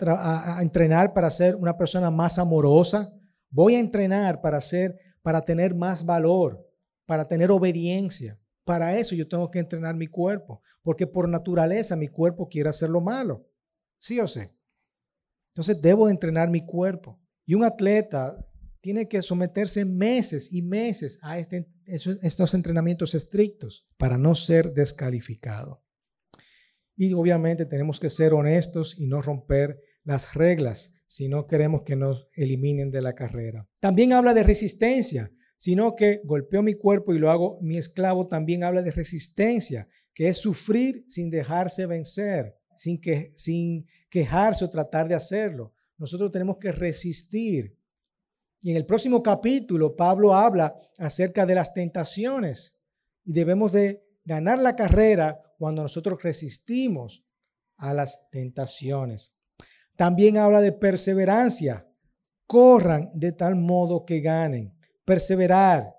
entrenar 0.60 1.12
para 1.12 1.30
ser 1.30 1.54
una 1.54 1.76
persona 1.76 2.10
más 2.10 2.38
amorosa, 2.38 3.12
voy 3.50 3.74
a 3.74 3.80
entrenar 3.80 4.40
para 4.40 4.60
ser, 4.60 4.98
para 5.22 5.42
tener 5.42 5.74
más 5.74 6.04
valor, 6.04 6.66
para 7.06 7.28
tener 7.28 7.50
obediencia. 7.50 8.40
Para 8.64 8.96
eso 8.96 9.14
yo 9.14 9.28
tengo 9.28 9.50
que 9.50 9.58
entrenar 9.58 9.94
mi 9.94 10.06
cuerpo, 10.06 10.62
porque 10.82 11.06
por 11.06 11.28
naturaleza 11.28 11.94
mi 11.94 12.08
cuerpo 12.08 12.48
quiere 12.48 12.70
hacer 12.70 12.88
lo 12.88 13.00
malo, 13.00 13.46
sí 13.98 14.18
o 14.18 14.26
sí. 14.26 14.40
Entonces 15.52 15.80
debo 15.82 16.08
entrenar 16.08 16.48
mi 16.48 16.64
cuerpo. 16.64 17.20
Y 17.44 17.54
un 17.54 17.64
atleta 17.64 18.46
tiene 18.80 19.08
que 19.08 19.22
someterse 19.22 19.84
meses 19.84 20.52
y 20.52 20.62
meses 20.62 21.18
a 21.22 21.38
este, 21.38 21.68
estos 21.86 22.54
entrenamientos 22.54 23.14
estrictos 23.14 23.86
para 23.96 24.18
no 24.18 24.34
ser 24.34 24.72
descalificado. 24.72 25.84
Y 26.96 27.12
obviamente 27.14 27.66
tenemos 27.66 28.00
que 28.00 28.10
ser 28.10 28.32
honestos 28.34 28.98
y 28.98 29.06
no 29.06 29.22
romper 29.22 29.80
las 30.04 30.34
reglas 30.34 31.02
si 31.06 31.28
no 31.28 31.46
queremos 31.46 31.82
que 31.82 31.96
nos 31.96 32.28
eliminen 32.34 32.90
de 32.90 33.02
la 33.02 33.14
carrera. 33.14 33.68
También 33.80 34.12
habla 34.12 34.34
de 34.34 34.42
resistencia, 34.42 35.32
sino 35.56 35.94
que 35.96 36.20
golpeo 36.24 36.62
mi 36.62 36.74
cuerpo 36.74 37.12
y 37.12 37.18
lo 37.18 37.30
hago 37.30 37.58
mi 37.62 37.76
esclavo. 37.76 38.28
También 38.28 38.64
habla 38.64 38.82
de 38.82 38.92
resistencia, 38.92 39.88
que 40.14 40.28
es 40.28 40.38
sufrir 40.38 41.04
sin 41.08 41.30
dejarse 41.30 41.86
vencer, 41.86 42.54
sin, 42.76 43.00
que, 43.00 43.32
sin 43.36 43.86
quejarse 44.08 44.64
o 44.64 44.70
tratar 44.70 45.08
de 45.08 45.14
hacerlo. 45.14 45.74
Nosotros 45.98 46.30
tenemos 46.30 46.58
que 46.58 46.72
resistir 46.72 47.76
y 48.62 48.70
en 48.70 48.76
el 48.76 48.86
próximo 48.86 49.22
capítulo, 49.22 49.96
Pablo 49.96 50.34
habla 50.34 50.74
acerca 50.98 51.46
de 51.46 51.54
las 51.54 51.72
tentaciones 51.72 52.78
y 53.24 53.32
debemos 53.32 53.72
de 53.72 54.04
ganar 54.24 54.58
la 54.58 54.76
carrera 54.76 55.40
cuando 55.58 55.82
nosotros 55.82 56.22
resistimos 56.22 57.24
a 57.78 57.94
las 57.94 58.28
tentaciones. 58.30 59.34
También 59.96 60.36
habla 60.36 60.60
de 60.60 60.72
perseverancia. 60.72 61.86
Corran 62.46 63.10
de 63.14 63.32
tal 63.32 63.56
modo 63.56 64.04
que 64.04 64.20
ganen. 64.20 64.74
Perseverar, 65.04 65.94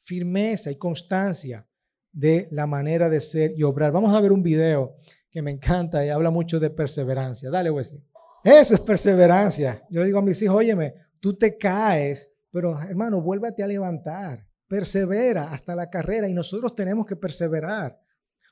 firmeza 0.00 0.70
y 0.70 0.76
constancia 0.76 1.66
de 2.10 2.48
la 2.50 2.66
manera 2.66 3.08
de 3.08 3.20
ser 3.20 3.54
y 3.56 3.62
obrar. 3.62 3.92
Vamos 3.92 4.14
a 4.14 4.20
ver 4.20 4.32
un 4.32 4.42
video 4.42 4.96
que 5.30 5.40
me 5.40 5.50
encanta 5.50 6.04
y 6.04 6.10
habla 6.10 6.30
mucho 6.30 6.60
de 6.60 6.68
perseverancia. 6.68 7.50
Dale, 7.50 7.70
Wesley. 7.70 8.02
Eso 8.44 8.74
es 8.74 8.80
perseverancia. 8.80 9.82
Yo 9.88 10.04
digo 10.04 10.18
a 10.18 10.22
mis 10.22 10.42
hijos, 10.42 10.56
óyeme, 10.56 10.94
tú 11.22 11.38
te 11.38 11.56
caes, 11.56 12.34
pero 12.50 12.78
hermano, 12.82 13.22
vuélvete 13.22 13.62
a 13.62 13.66
levantar, 13.68 14.44
persevera 14.66 15.52
hasta 15.52 15.76
la 15.76 15.88
carrera 15.88 16.28
y 16.28 16.34
nosotros 16.34 16.74
tenemos 16.74 17.06
que 17.06 17.14
perseverar. 17.14 17.98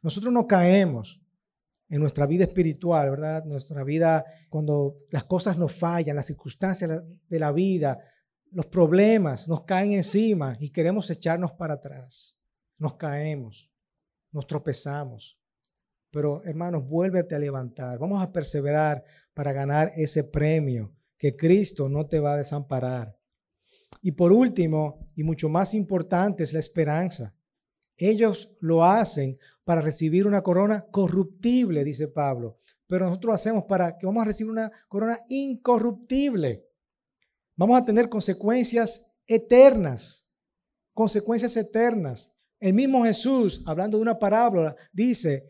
Nosotros 0.03 0.33
no 0.33 0.47
caemos 0.47 1.21
en 1.89 2.01
nuestra 2.01 2.27
vida 2.27 2.45
espiritual, 2.45 3.11
¿verdad? 3.11 3.45
Nuestra 3.45 3.83
vida, 3.83 4.25
cuando 4.49 4.99
las 5.11 5.25
cosas 5.25 5.59
nos 5.59 5.73
fallan, 5.73 6.15
las 6.15 6.27
circunstancias 6.27 7.03
de 7.29 7.39
la 7.41 7.51
vida, 7.51 7.99
los 8.53 8.67
problemas 8.67 9.49
nos 9.49 9.65
caen 9.65 9.93
encima 9.93 10.57
y 10.61 10.71
queremos 10.71 11.11
echarnos 11.11 11.53
para 11.53 11.75
atrás. 11.75 12.41
Nos 12.79 12.95
caemos, 12.95 13.69
nos 14.31 14.47
tropezamos. 14.47 15.39
Pero 16.13 16.43
hermanos, 16.45 16.87
vuélvete 16.87 17.35
a 17.35 17.39
levantar. 17.41 17.99
Vamos 17.99 18.23
a 18.23 18.31
perseverar 18.31 19.05
para 19.35 19.53
ganar 19.53 19.93
ese 19.97 20.23
premio 20.23 20.95
que 21.21 21.37
Cristo 21.37 21.91
no 21.91 22.07
te 22.07 22.19
va 22.19 22.33
a 22.33 22.39
desamparar. 22.39 23.15
Y 24.01 24.13
por 24.13 24.33
último, 24.33 24.99
y 25.15 25.23
mucho 25.23 25.51
más 25.51 25.75
importante, 25.75 26.45
es 26.45 26.55
la 26.55 26.61
esperanza. 26.61 27.37
Ellos 27.99 28.57
lo 28.61 28.83
hacen 28.83 29.39
para 29.63 29.83
recibir 29.83 30.27
una 30.27 30.43
corona 30.43 30.87
corruptible, 30.91 31.85
dice 31.85 32.09
Pablo, 32.09 32.59
pero 32.87 33.05
nosotros 33.05 33.35
hacemos 33.35 33.65
para 33.65 33.99
que 33.99 34.07
vamos 34.07 34.23
a 34.23 34.29
recibir 34.29 34.51
una 34.51 34.73
corona 34.89 35.21
incorruptible. 35.29 36.67
Vamos 37.55 37.79
a 37.79 37.85
tener 37.85 38.09
consecuencias 38.09 39.13
eternas, 39.27 40.27
consecuencias 40.95 41.55
eternas. 41.55 42.35
El 42.59 42.73
mismo 42.73 43.05
Jesús, 43.05 43.63
hablando 43.67 43.99
de 43.99 44.03
una 44.03 44.19
parábola, 44.19 44.75
dice, 44.91 45.50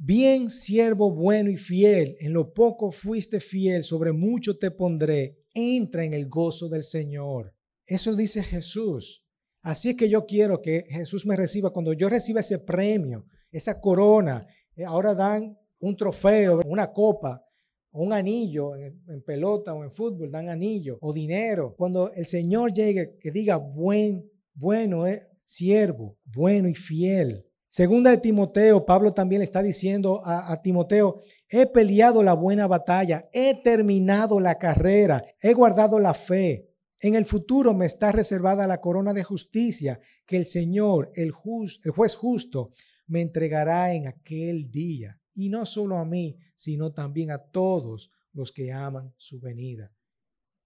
Bien, 0.00 0.48
siervo 0.48 1.12
bueno 1.12 1.50
y 1.50 1.56
fiel, 1.56 2.16
en 2.20 2.32
lo 2.32 2.52
poco 2.54 2.92
fuiste 2.92 3.40
fiel, 3.40 3.82
sobre 3.82 4.12
mucho 4.12 4.56
te 4.56 4.70
pondré. 4.70 5.40
Entra 5.52 6.04
en 6.04 6.14
el 6.14 6.28
gozo 6.28 6.68
del 6.68 6.84
Señor. 6.84 7.52
Eso 7.84 8.14
dice 8.14 8.44
Jesús. 8.44 9.26
Así 9.60 9.88
es 9.88 9.96
que 9.96 10.08
yo 10.08 10.24
quiero 10.24 10.62
que 10.62 10.84
Jesús 10.88 11.26
me 11.26 11.34
reciba. 11.34 11.72
Cuando 11.72 11.92
yo 11.94 12.08
reciba 12.08 12.38
ese 12.38 12.60
premio, 12.60 13.24
esa 13.50 13.80
corona, 13.80 14.46
eh, 14.76 14.84
ahora 14.84 15.16
dan 15.16 15.58
un 15.80 15.96
trofeo, 15.96 16.60
una 16.64 16.92
copa, 16.92 17.42
un 17.90 18.12
anillo 18.12 18.76
en, 18.76 19.02
pelota 19.26 19.74
o 19.74 19.82
en 19.82 19.90
fútbol, 19.90 20.30
dan 20.30 20.48
anillo 20.48 20.96
o 21.00 21.12
dinero. 21.12 21.74
Cuando 21.76 22.12
el 22.12 22.26
Señor 22.26 22.72
llegue, 22.72 23.16
que 23.20 23.32
diga 23.32 23.56
buen, 23.56 24.30
bueno, 24.54 25.08
eh, 25.08 25.26
siervo, 25.44 26.20
bueno 26.24 26.68
y 26.68 26.74
fiel. 26.74 27.47
Segunda 27.70 28.10
de 28.10 28.16
Timoteo, 28.16 28.86
Pablo 28.86 29.12
también 29.12 29.40
le 29.40 29.44
está 29.44 29.62
diciendo 29.62 30.22
a, 30.24 30.58
Timoteo, 30.62 31.20
he 31.50 31.66
peleado 31.66 32.22
la 32.22 32.32
buena 32.32 32.66
batalla, 32.66 33.28
he 33.30 33.62
terminado 33.62 34.40
la 34.40 34.56
carrera, 34.56 35.22
he 35.40 35.52
guardado 35.52 36.00
la 36.00 36.14
fe. 36.14 36.70
En 37.00 37.14
el 37.14 37.26
futuro 37.26 37.74
me 37.74 37.84
está 37.84 38.10
reservada 38.10 38.66
la 38.66 38.80
corona 38.80 39.12
de 39.12 39.22
justicia 39.22 40.00
que 40.26 40.38
el 40.38 40.46
Señor, 40.46 41.12
el, 41.14 41.30
juez 41.30 42.14
justo, 42.16 42.70
me 43.06 43.20
entregará 43.20 43.92
en 43.92 44.08
aquel 44.08 44.70
día. 44.70 45.20
Y 45.34 45.50
no 45.50 45.66
solo 45.66 45.98
a 45.98 46.06
mí, 46.06 46.38
sino 46.54 46.92
también 46.92 47.30
a 47.30 47.38
todos 47.38 48.10
los 48.32 48.50
que 48.50 48.72
aman 48.72 49.12
su 49.18 49.40
venida. 49.40 49.92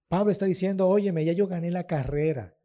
Pablo 0.07 0.31
está 0.31 0.45
diciendo, 0.45 0.87
óyeme, 0.87 1.25
ya 1.25 1.33
yo 1.33 1.47
gané 1.47 1.69
la 1.69 1.85
carrera. 1.85 2.55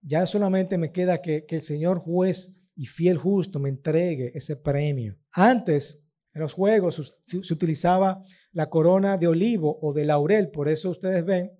Ya 0.00 0.26
solamente 0.26 0.76
me 0.76 0.90
queda 0.90 1.22
que, 1.22 1.46
que 1.46 1.56
el 1.56 1.62
Señor 1.62 2.00
juez 2.00 2.61
y 2.74 2.86
fiel 2.86 3.16
justo 3.16 3.58
me 3.58 3.68
entregue 3.68 4.32
ese 4.34 4.56
premio. 4.56 5.18
Antes, 5.32 6.06
en 6.34 6.40
los 6.40 6.52
juegos 6.52 7.20
se 7.26 7.52
utilizaba 7.52 8.22
la 8.52 8.70
corona 8.70 9.18
de 9.18 9.26
olivo 9.26 9.78
o 9.82 9.92
de 9.92 10.04
laurel, 10.04 10.50
por 10.50 10.68
eso 10.68 10.90
ustedes 10.90 11.24
ven 11.24 11.52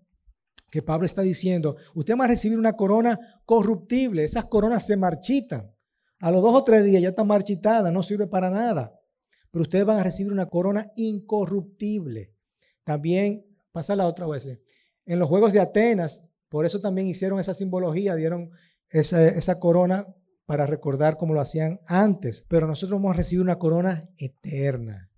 que 0.70 0.80
Pablo 0.80 1.04
está 1.04 1.20
diciendo, 1.20 1.76
usted 1.94 2.16
va 2.16 2.24
a 2.24 2.28
recibir 2.28 2.58
una 2.58 2.72
corona 2.72 3.18
corruptible, 3.44 4.24
esas 4.24 4.46
coronas 4.46 4.86
se 4.86 4.96
marchitan. 4.96 5.70
A 6.18 6.30
los 6.30 6.40
dos 6.40 6.54
o 6.54 6.64
tres 6.64 6.82
días 6.84 7.02
ya 7.02 7.10
está 7.10 7.24
marchitada, 7.24 7.90
no 7.90 8.02
sirve 8.02 8.26
para 8.26 8.48
nada. 8.48 8.98
Pero 9.50 9.64
ustedes 9.64 9.84
van 9.84 9.98
a 9.98 10.04
recibir 10.04 10.32
una 10.32 10.46
corona 10.46 10.90
incorruptible. 10.96 12.34
También 12.84 13.44
pasa 13.70 13.94
la 13.96 14.06
otra 14.06 14.26
vez. 14.26 14.48
En 15.04 15.18
los 15.18 15.28
Juegos 15.28 15.52
de 15.52 15.60
Atenas, 15.60 16.30
por 16.48 16.64
eso 16.64 16.80
también 16.80 17.06
hicieron 17.06 17.38
esa 17.38 17.52
simbología, 17.52 18.14
dieron 18.14 18.50
esa, 18.88 19.26
esa 19.28 19.60
corona 19.60 20.06
para 20.52 20.66
recordar 20.66 21.16
como 21.16 21.32
lo 21.32 21.40
hacían 21.40 21.80
antes. 21.86 22.44
Pero 22.46 22.66
nosotros 22.66 23.00
vamos 23.00 23.14
a 23.14 23.16
recibir 23.16 23.40
una 23.40 23.58
corona 23.58 24.10
eterna, 24.18 25.10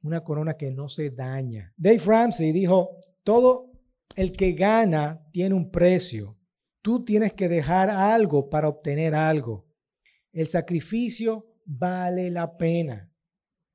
una 0.00 0.22
corona 0.22 0.56
que 0.56 0.70
no 0.70 0.88
se 0.88 1.10
daña. 1.10 1.74
Dave 1.76 2.00
Ramsey 2.06 2.52
dijo, 2.52 3.00
todo 3.24 3.72
el 4.14 4.30
que 4.30 4.52
gana 4.52 5.26
tiene 5.32 5.56
un 5.56 5.72
precio. 5.72 6.38
Tú 6.82 7.04
tienes 7.04 7.32
que 7.32 7.48
dejar 7.48 7.90
algo 7.90 8.48
para 8.48 8.68
obtener 8.68 9.16
algo. 9.16 9.66
El 10.32 10.46
sacrificio 10.46 11.56
vale 11.64 12.30
la 12.30 12.56
pena. 12.56 13.12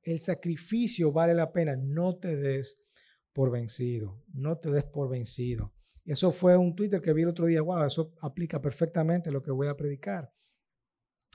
El 0.02 0.18
sacrificio 0.18 1.12
vale 1.12 1.34
la 1.34 1.52
pena. 1.52 1.76
No 1.76 2.16
te 2.16 2.36
des 2.36 2.86
por 3.34 3.50
vencido. 3.50 4.24
No 4.32 4.56
te 4.56 4.70
des 4.70 4.84
por 4.84 5.10
vencido. 5.10 5.74
Eso 6.06 6.32
fue 6.32 6.56
un 6.56 6.74
Twitter 6.74 7.02
que 7.02 7.12
vi 7.12 7.20
el 7.20 7.28
otro 7.28 7.44
día. 7.44 7.60
Wow, 7.60 7.84
eso 7.84 8.14
aplica 8.22 8.62
perfectamente 8.62 9.30
lo 9.30 9.42
que 9.42 9.50
voy 9.50 9.68
a 9.68 9.76
predicar. 9.76 10.32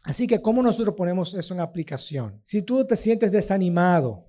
Así 0.08 0.26
que, 0.26 0.42
¿cómo 0.42 0.64
nosotros 0.64 0.96
ponemos 0.96 1.34
eso 1.34 1.54
en 1.54 1.60
aplicación? 1.60 2.40
Si 2.46 2.62
tú 2.62 2.88
te 2.88 2.96
sientes 2.96 3.30
desanimado, 3.30 4.26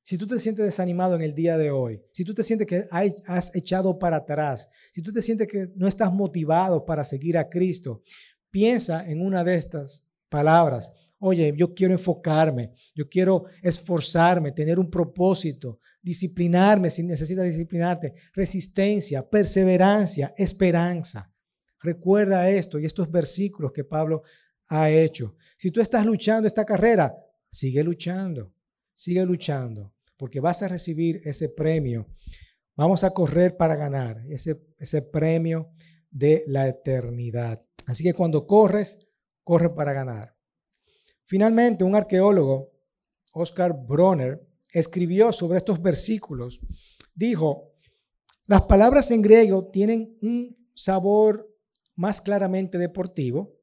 si 0.00 0.16
tú 0.16 0.28
te 0.28 0.38
sientes 0.38 0.64
desanimado 0.64 1.16
en 1.16 1.22
el 1.22 1.34
día 1.34 1.58
de 1.58 1.72
hoy, 1.72 2.00
si 2.12 2.24
tú 2.24 2.32
te 2.32 2.44
sientes 2.44 2.68
que 2.68 2.86
has 3.26 3.56
echado 3.56 3.98
para 3.98 4.18
atrás, 4.18 4.68
si 4.92 5.02
tú 5.02 5.12
te 5.12 5.20
sientes 5.20 5.48
que 5.48 5.72
no 5.74 5.88
estás 5.88 6.12
motivado 6.12 6.86
para 6.86 7.02
seguir 7.02 7.36
a 7.36 7.48
Cristo, 7.48 8.00
piensa 8.48 9.10
en 9.10 9.20
una 9.20 9.42
de 9.42 9.56
estas 9.56 10.06
palabras. 10.28 10.92
Oye, 11.18 11.52
yo 11.56 11.74
quiero 11.74 11.94
enfocarme, 11.94 12.70
yo 12.94 13.08
quiero 13.08 13.46
esforzarme, 13.60 14.52
tener 14.52 14.78
un 14.78 14.88
propósito, 14.88 15.80
disciplinarme 16.00 16.90
si 16.90 17.02
necesitas 17.02 17.44
disciplinarte, 17.44 18.14
resistencia, 18.34 19.28
perseverancia, 19.28 20.32
esperanza. 20.36 21.34
Recuerda 21.80 22.48
esto 22.48 22.78
y 22.78 22.84
estos 22.84 23.10
versículos 23.10 23.72
que 23.72 23.82
Pablo 23.82 24.22
ha 24.68 24.90
hecho. 24.90 25.36
Si 25.56 25.70
tú 25.70 25.80
estás 25.80 26.04
luchando 26.06 26.46
esta 26.46 26.64
carrera, 26.64 27.14
sigue 27.50 27.82
luchando, 27.82 28.52
sigue 28.94 29.24
luchando 29.24 29.94
porque 30.16 30.40
vas 30.40 30.62
a 30.62 30.68
recibir 30.68 31.22
ese 31.24 31.48
premio. 31.48 32.08
Vamos 32.76 33.04
a 33.04 33.10
correr 33.10 33.56
para 33.56 33.76
ganar 33.76 34.22
ese, 34.28 34.60
ese 34.78 35.02
premio 35.02 35.70
de 36.10 36.44
la 36.46 36.68
eternidad. 36.68 37.64
Así 37.86 38.04
que 38.04 38.14
cuando 38.14 38.46
corres, 38.46 39.08
corre 39.44 39.70
para 39.70 39.92
ganar. 39.92 40.36
Finalmente, 41.24 41.84
un 41.84 41.94
arqueólogo, 41.94 42.72
Oscar 43.32 43.74
Bronner, 43.86 44.46
escribió 44.70 45.32
sobre 45.32 45.58
estos 45.58 45.80
versículos. 45.80 46.60
Dijo, 47.14 47.74
las 48.46 48.62
palabras 48.62 49.10
en 49.10 49.22
griego 49.22 49.70
tienen 49.70 50.18
un 50.22 50.56
sabor 50.74 51.54
más 51.94 52.20
claramente 52.20 52.78
deportivo. 52.78 53.57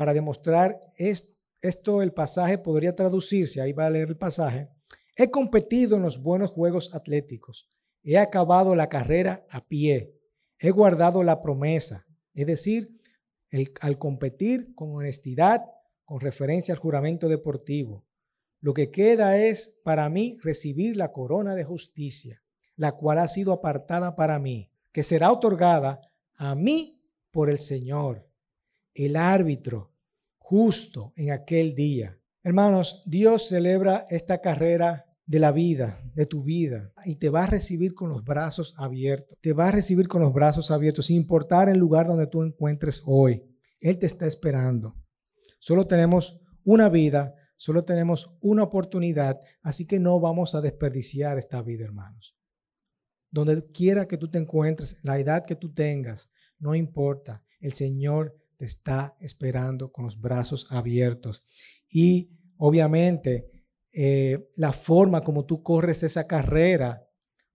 Para 0.00 0.14
demostrar 0.14 0.80
esto, 0.96 2.00
el 2.00 2.14
pasaje 2.14 2.56
podría 2.56 2.96
traducirse, 2.96 3.60
ahí 3.60 3.74
va 3.74 3.84
a 3.84 3.90
leer 3.90 4.08
el 4.08 4.16
pasaje, 4.16 4.70
He 5.14 5.30
competido 5.30 5.98
en 5.98 6.02
los 6.02 6.22
buenos 6.22 6.52
juegos 6.52 6.94
atléticos. 6.94 7.68
He 8.02 8.16
acabado 8.16 8.74
la 8.74 8.88
carrera 8.88 9.44
a 9.50 9.68
pie. 9.68 10.18
He 10.58 10.70
guardado 10.70 11.22
la 11.22 11.42
promesa. 11.42 12.06
Es 12.32 12.46
decir, 12.46 12.98
al 13.82 13.98
competir 13.98 14.74
con 14.74 14.96
honestidad, 14.96 15.66
con 16.06 16.20
referencia 16.20 16.72
al 16.72 16.80
juramento 16.80 17.28
deportivo. 17.28 18.06
Lo 18.62 18.72
que 18.72 18.90
queda 18.90 19.36
es 19.36 19.82
para 19.84 20.08
mí 20.08 20.38
recibir 20.42 20.96
la 20.96 21.12
corona 21.12 21.54
de 21.54 21.64
justicia, 21.64 22.42
la 22.74 22.92
cual 22.92 23.18
ha 23.18 23.28
sido 23.28 23.52
apartada 23.52 24.16
para 24.16 24.38
mí, 24.38 24.72
que 24.92 25.02
será 25.02 25.30
otorgada 25.30 26.00
a 26.36 26.54
mí 26.54 27.02
por 27.30 27.50
el 27.50 27.58
Señor, 27.58 28.29
el 28.94 29.16
árbitro 29.16 29.92
justo 30.38 31.12
en 31.16 31.30
aquel 31.30 31.74
día. 31.74 32.18
Hermanos, 32.42 33.02
Dios 33.06 33.48
celebra 33.48 34.04
esta 34.08 34.40
carrera 34.40 35.06
de 35.26 35.38
la 35.38 35.52
vida, 35.52 36.02
de 36.14 36.26
tu 36.26 36.42
vida, 36.42 36.92
y 37.04 37.14
te 37.14 37.28
va 37.28 37.44
a 37.44 37.46
recibir 37.46 37.94
con 37.94 38.08
los 38.08 38.24
brazos 38.24 38.74
abiertos. 38.76 39.38
Te 39.40 39.52
va 39.52 39.68
a 39.68 39.70
recibir 39.70 40.08
con 40.08 40.22
los 40.22 40.32
brazos 40.32 40.72
abiertos, 40.72 41.06
sin 41.06 41.18
importar 41.18 41.68
el 41.68 41.78
lugar 41.78 42.08
donde 42.08 42.26
tú 42.26 42.42
encuentres 42.42 43.02
hoy. 43.06 43.44
Él 43.80 43.98
te 43.98 44.06
está 44.06 44.26
esperando. 44.26 44.96
Solo 45.60 45.86
tenemos 45.86 46.40
una 46.64 46.88
vida, 46.88 47.36
solo 47.56 47.84
tenemos 47.84 48.36
una 48.40 48.64
oportunidad, 48.64 49.40
así 49.62 49.86
que 49.86 50.00
no 50.00 50.18
vamos 50.18 50.54
a 50.56 50.60
desperdiciar 50.60 51.38
esta 51.38 51.62
vida, 51.62 51.84
hermanos. 51.84 52.36
Donde 53.30 53.70
quiera 53.70 54.08
que 54.08 54.16
tú 54.16 54.28
te 54.28 54.38
encuentres, 54.38 54.98
la 55.04 55.18
edad 55.20 55.44
que 55.46 55.54
tú 55.54 55.72
tengas, 55.72 56.30
no 56.58 56.74
importa. 56.74 57.44
El 57.60 57.72
Señor 57.72 58.39
te 58.60 58.66
está 58.66 59.16
esperando 59.20 59.90
con 59.90 60.04
los 60.04 60.20
brazos 60.20 60.66
abiertos. 60.68 61.46
Y 61.90 62.36
obviamente, 62.58 63.50
eh, 63.90 64.50
la 64.56 64.74
forma 64.74 65.24
como 65.24 65.46
tú 65.46 65.62
corres 65.62 66.02
esa 66.02 66.26
carrera 66.26 67.02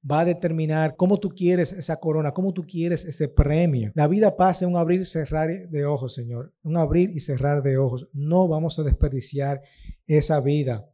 va 0.09 0.21
a 0.21 0.25
determinar 0.25 0.95
cómo 0.95 1.19
tú 1.19 1.29
quieres 1.29 1.73
esa 1.73 1.97
corona, 1.97 2.31
cómo 2.31 2.53
tú 2.53 2.65
quieres 2.65 3.05
ese 3.05 3.27
premio. 3.27 3.91
La 3.93 4.07
vida 4.07 4.35
pasa 4.35 4.65
en 4.65 4.71
un 4.71 4.77
abrir 4.77 5.01
y 5.01 5.05
cerrar 5.05 5.69
de 5.69 5.85
ojos, 5.85 6.15
Señor. 6.15 6.55
Un 6.63 6.75
abrir 6.75 7.11
y 7.11 7.19
cerrar 7.19 7.61
de 7.61 7.77
ojos. 7.77 8.09
No 8.11 8.47
vamos 8.47 8.79
a 8.79 8.83
desperdiciar 8.83 9.61
esa 10.07 10.41
vida. 10.41 10.89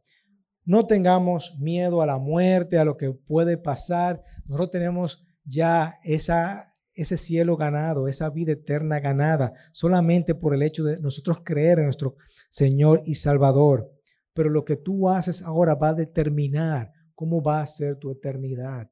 No 0.66 0.86
tengamos 0.86 1.58
miedo 1.58 2.02
a 2.02 2.06
la 2.06 2.18
muerte, 2.18 2.76
a 2.76 2.84
lo 2.84 2.98
que 2.98 3.12
puede 3.12 3.56
pasar. 3.56 4.22
Nosotros 4.44 4.72
tenemos 4.72 5.26
ya 5.42 5.98
esa, 6.04 6.70
ese 6.94 7.16
cielo 7.16 7.56
ganado, 7.56 8.08
esa 8.08 8.30
vida 8.30 8.52
eterna 8.52 9.00
ganada, 9.00 9.52
solamente 9.72 10.34
por 10.34 10.54
el 10.54 10.62
hecho 10.62 10.84
de 10.84 11.00
nosotros 11.00 11.38
creer 11.44 11.78
en 11.78 11.86
nuestro 11.86 12.16
Señor 12.50 13.02
y 13.04 13.14
Salvador 13.14 13.90
pero 14.34 14.50
lo 14.50 14.64
que 14.64 14.76
tú 14.76 15.08
haces 15.08 15.42
ahora 15.42 15.74
va 15.74 15.90
a 15.90 15.94
determinar 15.94 16.92
cómo 17.14 17.42
va 17.42 17.60
a 17.60 17.66
ser 17.66 17.96
tu 17.96 18.10
eternidad. 18.10 18.90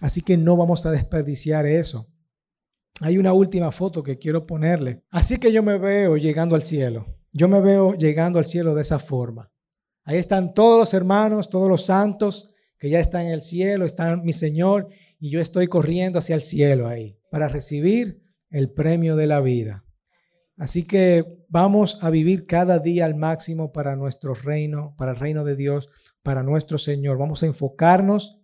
Así 0.00 0.22
que 0.22 0.36
no 0.36 0.56
vamos 0.56 0.86
a 0.86 0.90
desperdiciar 0.90 1.66
eso. 1.66 2.06
Hay 3.00 3.18
una 3.18 3.32
última 3.32 3.70
foto 3.72 4.02
que 4.02 4.18
quiero 4.18 4.46
ponerle. 4.46 5.02
Así 5.10 5.38
que 5.38 5.52
yo 5.52 5.62
me 5.62 5.78
veo 5.78 6.16
llegando 6.16 6.54
al 6.54 6.62
cielo. 6.62 7.06
Yo 7.32 7.48
me 7.48 7.60
veo 7.60 7.94
llegando 7.94 8.38
al 8.38 8.46
cielo 8.46 8.74
de 8.74 8.82
esa 8.82 8.98
forma. 8.98 9.50
Ahí 10.04 10.16
están 10.16 10.54
todos 10.54 10.78
los 10.78 10.94
hermanos, 10.94 11.50
todos 11.50 11.68
los 11.68 11.84
santos 11.84 12.54
que 12.78 12.88
ya 12.88 13.00
están 13.00 13.26
en 13.26 13.32
el 13.32 13.42
cielo, 13.42 13.84
están 13.84 14.22
mi 14.22 14.32
Señor 14.32 14.88
y 15.18 15.30
yo 15.30 15.40
estoy 15.40 15.66
corriendo 15.66 16.18
hacia 16.18 16.34
el 16.34 16.42
cielo 16.42 16.88
ahí 16.88 17.18
para 17.30 17.48
recibir 17.48 18.22
el 18.50 18.70
premio 18.70 19.16
de 19.16 19.26
la 19.26 19.40
vida. 19.40 19.84
Así 20.56 20.86
que 20.86 21.44
vamos 21.48 22.02
a 22.02 22.10
vivir 22.10 22.46
cada 22.46 22.78
día 22.78 23.04
al 23.04 23.14
máximo 23.14 23.72
para 23.72 23.94
nuestro 23.96 24.34
reino, 24.34 24.94
para 24.96 25.12
el 25.12 25.18
reino 25.18 25.44
de 25.44 25.56
Dios, 25.56 25.88
para 26.22 26.42
nuestro 26.42 26.78
Señor. 26.78 27.18
Vamos 27.18 27.42
a 27.42 27.46
enfocarnos, 27.46 28.40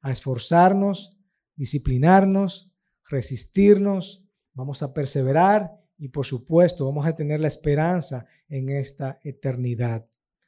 a 0.00 0.12
esforzarnos, 0.12 1.18
disciplinarnos, 1.56 2.72
resistirnos, 3.08 4.24
vamos 4.52 4.82
a 4.82 4.92
perseverar 4.92 5.72
y 5.98 6.08
por 6.08 6.26
supuesto 6.26 6.86
vamos 6.86 7.06
a 7.06 7.16
tener 7.16 7.40
la 7.40 7.48
esperanza 7.48 8.26
en 8.48 8.68
esta 8.68 9.18
eternidad. 9.24 10.06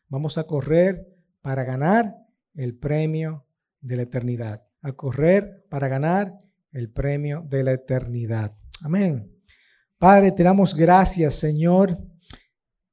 Vamos 0.08 0.38
a 0.38 0.44
correr 0.44 1.06
para 1.40 1.64
ganar 1.64 2.14
el 2.54 2.76
premio 2.78 3.46
de 3.80 3.96
la 3.96 4.02
eternidad, 4.02 4.67
a 4.82 4.92
correr 4.92 5.64
para 5.68 5.88
ganar 5.88 6.34
el 6.72 6.90
premio 6.90 7.44
de 7.48 7.64
la 7.64 7.72
eternidad. 7.72 8.56
Amén. 8.82 9.32
Padre, 9.98 10.32
te 10.32 10.42
damos 10.42 10.74
gracias, 10.74 11.34
Señor, 11.34 11.98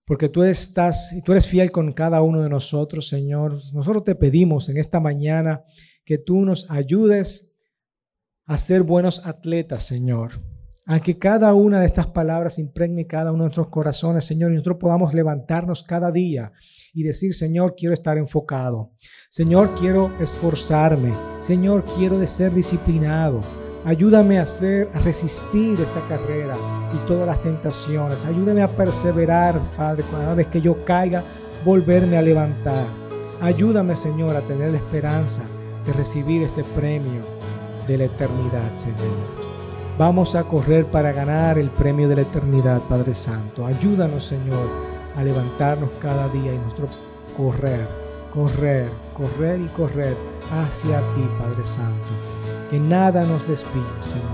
porque 0.05 0.29
tú 0.29 0.43
estás 0.43 1.13
y 1.13 1.21
tú 1.21 1.33
eres 1.33 1.47
fiel 1.47 1.71
con 1.71 1.91
cada 1.93 2.21
uno 2.21 2.41
de 2.41 2.49
nosotros, 2.49 3.07
Señor. 3.07 3.59
Nosotros 3.73 4.03
te 4.03 4.15
pedimos 4.15 4.69
en 4.69 4.77
esta 4.77 4.99
mañana 4.99 5.63
que 6.03 6.17
tú 6.17 6.45
nos 6.45 6.69
ayudes 6.71 7.53
a 8.45 8.57
ser 8.57 8.83
buenos 8.83 9.25
atletas, 9.25 9.83
Señor. 9.83 10.41
A 10.87 10.99
que 10.99 11.17
cada 11.17 11.51
una 11.55 11.79
de 11.79 11.87
estas 11.87 12.05
palabras 12.05 12.59
impregne 12.59 13.07
cada 13.07 13.31
uno 13.31 13.43
de 13.43 13.47
nuestros 13.47 13.69
corazones, 13.69 14.23
Señor, 14.23 14.51
y 14.51 14.53
nosotros 14.53 14.77
podamos 14.79 15.15
levantarnos 15.15 15.81
cada 15.81 16.11
día 16.11 16.51
y 16.93 17.01
decir, 17.01 17.33
Señor, 17.33 17.73
quiero 17.75 17.95
estar 17.95 18.19
enfocado. 18.19 18.91
Señor, 19.29 19.73
quiero 19.73 20.15
esforzarme. 20.19 21.11
Señor, 21.39 21.85
quiero 21.97 22.19
de 22.19 22.27
ser 22.27 22.53
disciplinado. 22.53 23.41
Ayúdame 23.83 24.37
a 24.37 24.43
hacer, 24.43 24.89
a 24.93 24.99
resistir 24.99 25.81
esta 25.81 26.07
carrera 26.07 26.55
y 26.93 27.07
todas 27.07 27.25
las 27.25 27.41
tentaciones. 27.41 28.23
Ayúdame 28.23 28.61
a 28.61 28.67
perseverar, 28.67 29.59
Padre, 29.75 30.03
cada 30.11 30.35
vez 30.35 30.45
que 30.47 30.61
yo 30.61 30.85
caiga, 30.85 31.23
volverme 31.65 32.17
a 32.17 32.21
levantar. 32.21 32.85
Ayúdame, 33.41 33.95
Señor, 33.95 34.35
a 34.35 34.41
tener 34.41 34.69
la 34.69 34.77
esperanza 34.77 35.41
de 35.83 35.93
recibir 35.93 36.43
este 36.43 36.63
premio 36.63 37.21
de 37.87 37.97
la 37.97 38.03
eternidad, 38.05 38.73
Señor. 38.75 39.44
Vamos 39.97 40.35
a 40.35 40.43
correr 40.43 40.85
para 40.85 41.11
ganar 41.11 41.57
el 41.57 41.69
premio 41.69 42.09
de 42.09 42.17
la 42.17 42.21
eternidad, 42.23 42.81
Padre 42.81 43.13
Santo. 43.13 43.65
Ayúdanos, 43.65 44.25
Señor, 44.25 44.67
a 45.15 45.23
levantarnos 45.23 45.89
cada 46.01 46.27
día 46.29 46.53
y 46.53 46.57
nuestro 46.57 46.87
correr, 47.37 47.87
correr, 48.33 48.89
correr 49.13 49.61
y 49.61 49.67
correr 49.67 50.17
hacia 50.51 50.99
ti, 51.13 51.27
Padre 51.39 51.65
Santo 51.65 52.35
que 52.69 52.79
nada 52.79 53.23
nos 53.23 53.47
desvíe, 53.47 53.83
Señor. 53.99 54.25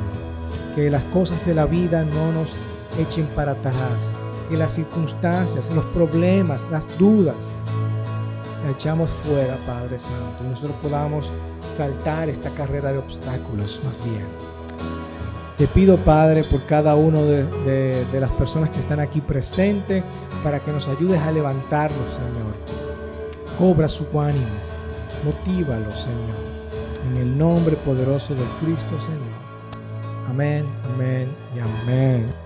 Que 0.76 0.90
las 0.90 1.04
cosas 1.06 1.46
de 1.46 1.54
la 1.54 1.66
vida 1.66 2.04
no 2.06 2.32
nos 2.32 2.54
echen 2.98 3.28
para 3.36 3.54
atrás. 3.54 4.16
Que 4.50 4.58
las 4.58 4.74
circunstancias, 4.74 5.70
los 5.74 5.86
problemas, 5.86 6.68
las 6.72 6.98
dudas, 6.98 7.54
la 8.66 8.72
echamos 8.72 9.10
fuera, 9.10 9.58
Padre 9.66 10.00
Santo. 10.00 10.44
Y 10.44 10.48
nosotros 10.48 10.76
podamos 10.82 11.32
saltar 11.70 12.30
esta 12.30 12.50
carrera 12.52 12.92
de 12.92 13.00
obstáculos 13.00 13.82
más 13.84 14.06
bien. 14.06 14.26
Te 15.62 15.68
pido, 15.68 15.98
Padre, 15.98 16.44
por 16.44 16.66
cada 16.66 16.96
uno 16.96 17.24
de, 17.24 17.46
de 18.06 18.20
las 18.20 18.32
personas 18.32 18.72
que 18.72 18.80
están 18.80 19.00
aquí 19.00 19.22
presentes, 19.22 20.04
para 20.44 20.60
que 20.60 20.72
nos 20.72 20.88
ayudes 20.88 21.20
a 21.20 21.32
levantarlos, 21.32 22.00
Señor. 22.16 23.60
Cobra 23.60 23.88
su 23.88 24.06
ánimo, 24.20 24.48
motívalos, 25.24 26.00
Señor 26.00 26.52
en 27.10 27.18
el 27.18 27.38
nombre 27.38 27.76
poderoso 27.78 28.36
de 28.36 28.44
Cristo 28.62 29.00
Señor. 29.00 29.42
Amén, 30.30 30.66
amén 30.94 31.30
y 31.56 31.60
amén. 31.60 32.41